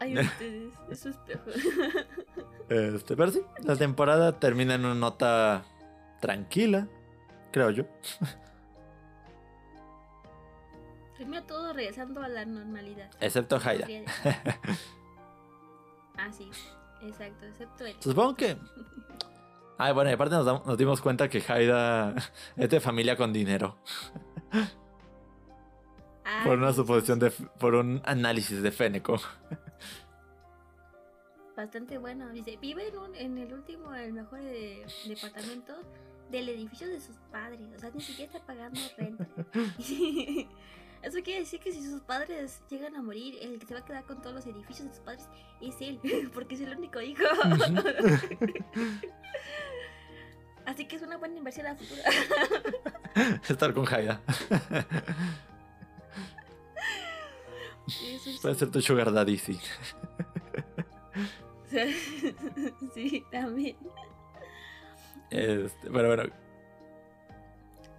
[0.00, 1.50] Ay, ustedes, es su espejo.
[2.68, 5.64] Este, pero sí, la temporada termina en una nota
[6.20, 6.86] tranquila,
[7.52, 7.84] creo yo.
[11.16, 13.10] Primero todo regresando a la normalidad.
[13.20, 13.86] Excepto Haida.
[16.18, 16.50] Ah, sí,
[17.08, 17.96] exacto, excepto él.
[18.00, 18.56] Supongo que.
[19.78, 22.14] Ah, bueno, y aparte nos, nos dimos cuenta que Haida
[22.56, 23.76] es de familia con dinero.
[26.24, 27.30] Ah, Por una suposición de.
[27.30, 29.18] por un análisis de Feneco.
[31.56, 32.28] Bastante bueno.
[32.30, 35.72] Dice, vive en, un- en el último, el mejor eh, departamento
[36.30, 37.60] del edificio de sus padres.
[37.74, 39.26] O sea, ni siquiera está pagando renta.
[41.06, 43.84] Eso quiere decir que si sus padres llegan a morir, el que se va a
[43.84, 45.28] quedar con todos los edificios de sus padres
[45.60, 46.00] es él,
[46.34, 47.22] porque es el único hijo.
[50.66, 52.02] Así que es una buena inversión a futuro.
[53.48, 54.20] Estar con Haida.
[58.42, 59.60] Puede ser tu sugar daddy, sí.
[62.94, 63.76] sí, también.
[65.30, 66.45] Este, pero bueno.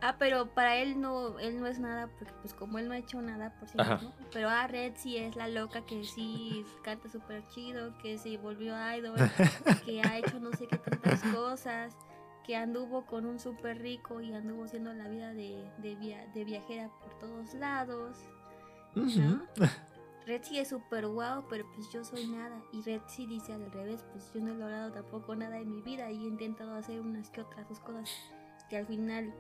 [0.02, 2.98] Ah, pero para él no, él no es nada, porque pues como él no ha
[2.98, 4.14] hecho nada por sí mismo.
[4.32, 8.76] Pero ah, Red sí es la loca que sí canta súper chido, que se volvió
[8.96, 9.16] idol,
[9.86, 11.98] que ha hecho no sé qué tantas cosas,
[12.46, 17.18] que anduvo con un súper rico y anduvo haciendo la vida de, de, viajera por
[17.18, 18.18] todos lados.
[18.94, 19.42] ¿no?
[20.28, 22.62] Redsi es súper guau, pero pues yo soy nada.
[22.72, 26.12] Y Redsi dice al revés, pues yo no he logrado tampoco nada en mi vida
[26.12, 28.10] y he intentado hacer unas que otras dos cosas
[28.70, 29.34] que al final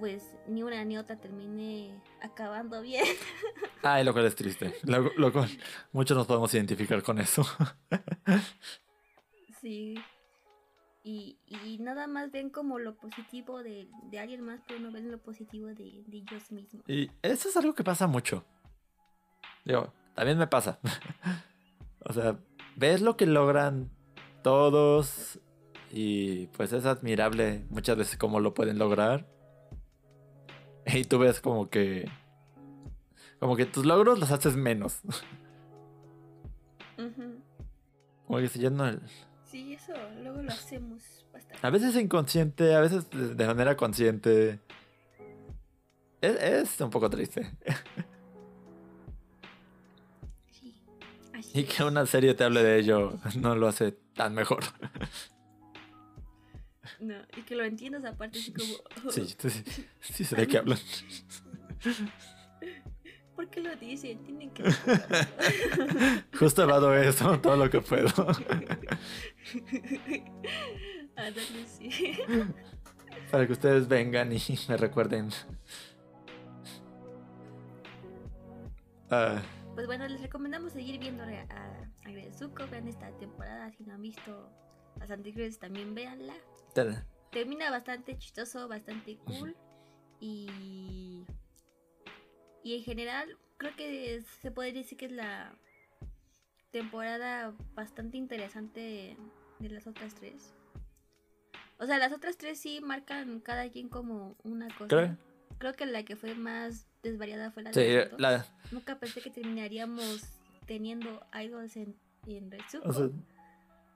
[0.00, 3.04] pues ni una ni otra terminé acabando bien.
[3.82, 4.74] Ay, lo cual es triste.
[4.84, 5.30] Lo,
[5.92, 7.46] muchos nos podemos identificar con eso.
[9.60, 9.94] sí.
[11.02, 11.38] Y,
[11.80, 13.88] nada más ven como lo positivo de,
[14.18, 16.82] alguien más, pero no ven lo positivo de, de ellos mismos.
[16.88, 18.44] Y eso es algo que pasa mucho.
[19.64, 20.78] Digo, también me pasa.
[22.04, 22.38] o sea,
[22.76, 23.90] ves lo que logran
[24.42, 25.40] todos
[25.90, 29.26] y pues es admirable muchas veces cómo lo pueden lograr.
[30.94, 32.10] Y tú ves como que...
[33.38, 35.00] Como que tus logros los haces menos.
[38.26, 39.00] Como que ya no...
[39.44, 41.66] Sí, eso luego lo hacemos bastante.
[41.66, 44.60] A veces inconsciente, a veces de manera consciente.
[46.20, 47.50] Es, es un poco triste.
[51.52, 54.62] Y que una serie te hable de ello no lo hace tan mejor.
[57.00, 59.10] No, y que lo entiendas aparte así como...
[59.10, 59.26] Sí,
[60.00, 60.78] sí, sí qué hablan.
[63.34, 64.22] ¿Por qué lo dicen?
[64.22, 64.64] Tienen que...
[66.38, 68.08] Justo evado eso, todo lo que puedo.
[71.16, 72.18] Ándale, sí.
[73.30, 74.38] Para que ustedes vengan y
[74.68, 75.30] me recuerden.
[79.10, 79.40] Ah
[79.80, 81.70] pues bueno, les recomendamos seguir viendo a, a,
[82.04, 83.70] a Vean esta temporada.
[83.72, 84.52] Si no han visto
[84.98, 86.34] las anteriores, también véanla.
[87.30, 89.56] Termina bastante chistoso, bastante cool.
[90.20, 91.24] Y.
[92.62, 95.54] Y en general, creo que se puede decir que es la
[96.70, 99.16] temporada bastante interesante
[99.58, 100.54] de las otras tres.
[101.78, 105.16] O sea, las otras tres sí marcan cada quien como una cosa.
[105.58, 108.46] Creo que la que fue más desvariada fue la de sí, la...
[108.70, 110.22] Nunca pensé que terminaríamos
[110.66, 112.50] teniendo idols en, en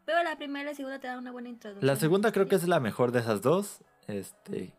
[0.04, 1.86] Pero la primera y la segunda te dan una buena introducción.
[1.86, 3.80] La segunda creo que es la mejor de esas dos.
[4.06, 4.74] Este,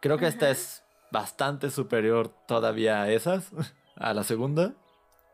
[0.00, 3.50] creo que esta es bastante superior todavía a esas,
[3.96, 4.74] a la segunda.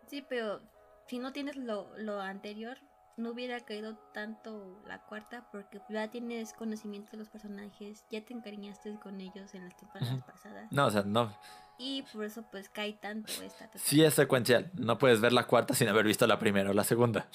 [0.08, 0.60] Sí, pero
[1.06, 2.78] si no tienes lo, lo anterior,
[3.16, 8.34] no hubiera caído tanto la cuarta porque ya tienes conocimiento de los personajes, ya te
[8.34, 10.70] encariñaste con ellos en las temporadas pasadas.
[10.70, 11.36] No, o sea, no.
[11.78, 13.84] Y por eso pues cae tanto esta temporada.
[13.84, 16.84] Sí es secuencial, no puedes ver la cuarta sin haber visto la primera o la
[16.84, 17.28] segunda.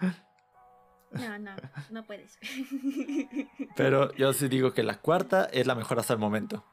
[1.12, 1.52] No, no,
[1.90, 2.38] no puedes.
[3.76, 6.64] Pero yo sí digo que la cuarta es la mejor hasta el momento.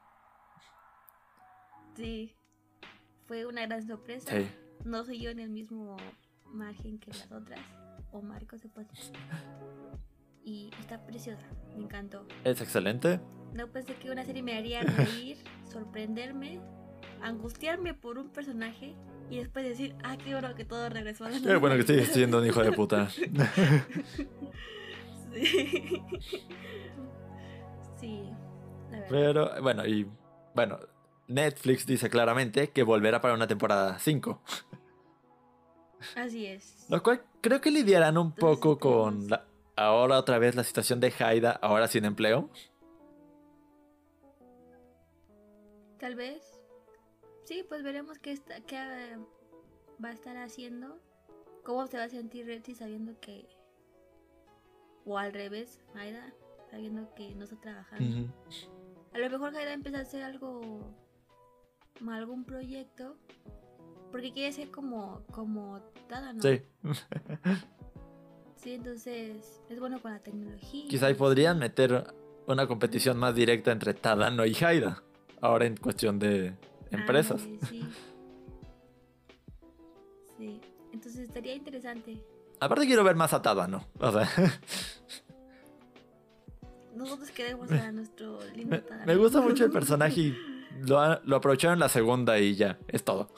[1.94, 2.36] Sí,
[3.26, 4.32] fue una gran sorpresa.
[4.84, 5.96] No soy yo en el mismo
[6.44, 7.60] margen que las otras
[8.12, 8.88] o Marcos se puede
[10.44, 12.26] Y está preciosa, me encantó.
[12.44, 13.20] Es excelente.
[13.52, 16.60] No pensé que una serie me haría reír, sorprenderme,
[17.22, 18.94] angustiarme por un personaje
[19.30, 22.04] y después decir, ah, qué bueno que todo regresó a la Qué bueno que estoy
[22.04, 23.08] siendo un hijo de puta.
[23.10, 23.24] sí.
[28.00, 28.22] sí,
[29.08, 30.08] Pero, bueno, y
[30.54, 30.78] bueno,
[31.28, 34.42] Netflix dice claramente que volverá para una temporada 5.
[36.14, 36.86] Así es.
[36.88, 39.44] Lo cual creo que lidiarán un poco con la,
[39.76, 42.50] ahora otra vez la situación de Haida, ahora sin empleo.
[45.98, 46.55] Tal vez.
[47.46, 49.18] Sí, pues veremos qué, está, qué eh,
[50.04, 50.98] va a estar haciendo.
[51.64, 53.48] ¿Cómo se va a sentir Reddy sabiendo que...
[55.04, 56.34] O al revés, Haida,
[56.70, 58.34] sabiendo que no está trabajando.
[59.14, 60.80] A lo mejor Haida empieza a hacer algo...
[62.06, 63.16] Algún proyecto
[64.10, 66.40] porque quiere ser como, como Tada, ¿no?
[66.42, 66.62] Sí.
[68.56, 70.88] sí, entonces es bueno con la tecnología.
[70.88, 72.14] Quizá ahí podrían meter
[72.46, 75.02] una competición más directa entre Tadano y Haida.
[75.40, 76.54] Ahora en cuestión de
[76.90, 77.42] empresas.
[77.68, 77.82] sí.
[80.38, 80.60] sí.
[80.92, 82.22] Entonces estaría interesante.
[82.58, 83.86] Aparte quiero ver más a Tadano.
[83.98, 84.28] O sea.
[86.94, 90.38] Nosotros queremos a nuestro lindo Me, gusta mucho el personaje y
[90.86, 93.28] lo, lo aprovecharon la segunda y ya, es todo.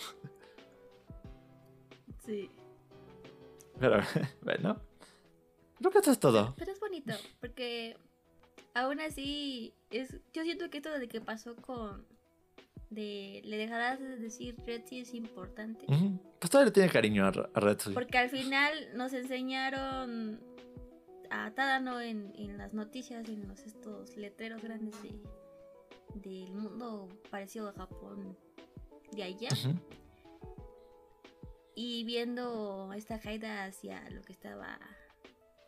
[2.24, 2.49] Sí.
[3.80, 4.01] Pero
[4.42, 4.80] bueno,
[5.78, 6.55] creo que eso es todo.
[6.57, 7.96] Pero es bonito, porque
[8.74, 12.07] aún así, es, yo siento que esto de que pasó con...
[12.91, 15.84] De, le dejarás de decir Red sí es importante.
[15.86, 17.76] Pues todavía le tiene cariño a, a.
[17.93, 20.41] Porque al final nos enseñaron
[21.30, 25.20] a Tadano en, en las noticias, en los estos letreros grandes de,
[26.14, 28.36] del mundo parecido a Japón
[29.12, 29.51] de allá.
[31.74, 34.78] Y viendo esta caída hacia lo que estaba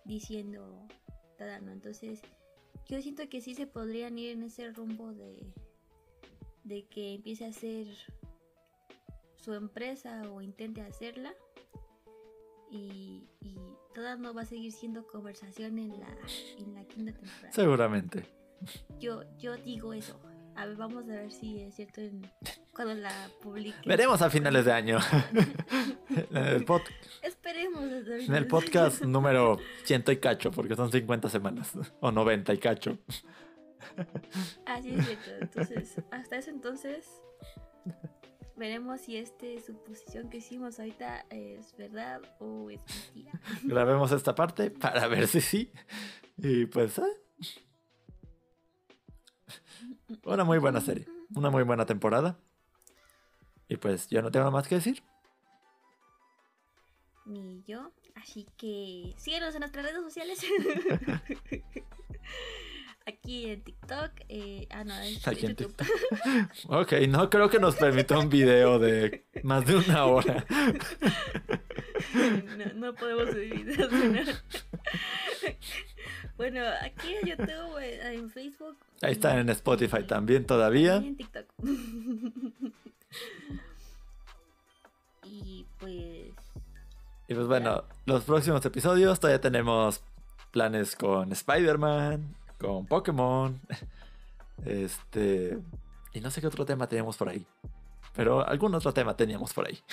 [0.04, 0.88] diciendo
[1.38, 1.70] Tadano.
[1.70, 2.20] Entonces,
[2.86, 5.52] yo siento que sí se podrían ir en ese rumbo de,
[6.64, 7.86] de que empiece a hacer
[9.36, 11.32] su empresa o intente hacerla.
[12.70, 13.56] Y, y
[13.94, 16.08] Tadano va a seguir siendo conversación en la,
[16.58, 17.52] en la quinta temporada.
[17.52, 18.24] Seguramente.
[19.00, 20.20] Yo, yo digo eso.
[20.56, 22.30] A ver, vamos a ver si es cierto en,
[22.74, 23.78] cuando la publique.
[23.86, 24.98] Veremos a finales de año.
[26.30, 26.82] en, el pod-
[27.22, 27.82] Esperemos.
[27.82, 31.72] en el podcast número ciento y cacho, porque son 50 semanas.
[32.00, 32.98] O 90 y cacho.
[34.66, 35.30] Así es cierto.
[35.40, 37.06] Entonces, hasta ese entonces,
[38.56, 43.32] veremos si este suposición que hicimos ahorita es verdad o es mentira.
[43.62, 45.72] Grabemos esta parte para ver si sí.
[46.36, 47.02] Y pues, ¿eh?
[50.24, 51.06] Una muy buena serie.
[51.34, 52.38] Una muy buena temporada.
[53.68, 55.02] Y pues yo no tengo nada más que decir.
[57.24, 57.92] Ni yo.
[58.16, 60.44] Así que síguenos en nuestras redes sociales.
[63.10, 64.10] Aquí en TikTok.
[64.28, 65.74] eh, ah, no, en Aquí en YouTube.
[66.68, 70.44] Ok, no creo que nos permita un video de más de una hora.
[72.14, 73.90] no, no podemos subir videos.
[73.92, 73.98] ¿no?
[76.36, 78.76] bueno, aquí en YouTube, eh, en Facebook.
[79.02, 80.96] Ahí está en Spotify y- también todavía.
[81.02, 81.46] y en TikTok.
[85.24, 86.30] y pues.
[87.28, 90.02] Y pues bueno, los próximos episodios todavía tenemos
[90.50, 93.60] planes con Spider-Man, con Pokémon.
[94.66, 95.58] Este.
[96.12, 97.46] Y no sé qué otro tema teníamos por ahí.
[98.14, 99.78] Pero algún otro tema teníamos por ahí.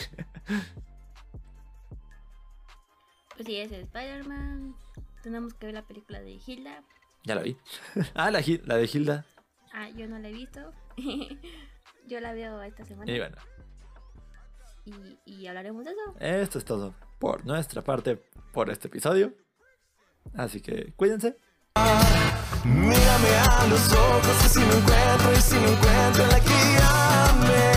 [3.36, 4.76] Pues sí, es Spider-Man.
[5.22, 6.84] Tenemos que ver la película de Hilda.
[7.24, 7.56] Ya la vi.
[8.16, 9.26] ah, la de Hilda.
[9.72, 10.74] Ah, yo no la he visto.
[12.08, 13.12] yo la veo esta semana.
[13.12, 13.38] Y bueno,
[14.86, 16.16] Y, y hablaremos de eso.
[16.20, 18.16] esto es todo por nuestra parte
[18.54, 19.36] por este episodio.
[20.34, 21.38] Así que cuídense.
[22.64, 27.07] Mírame a los ojos y si no encuentro y si no encuentro la guía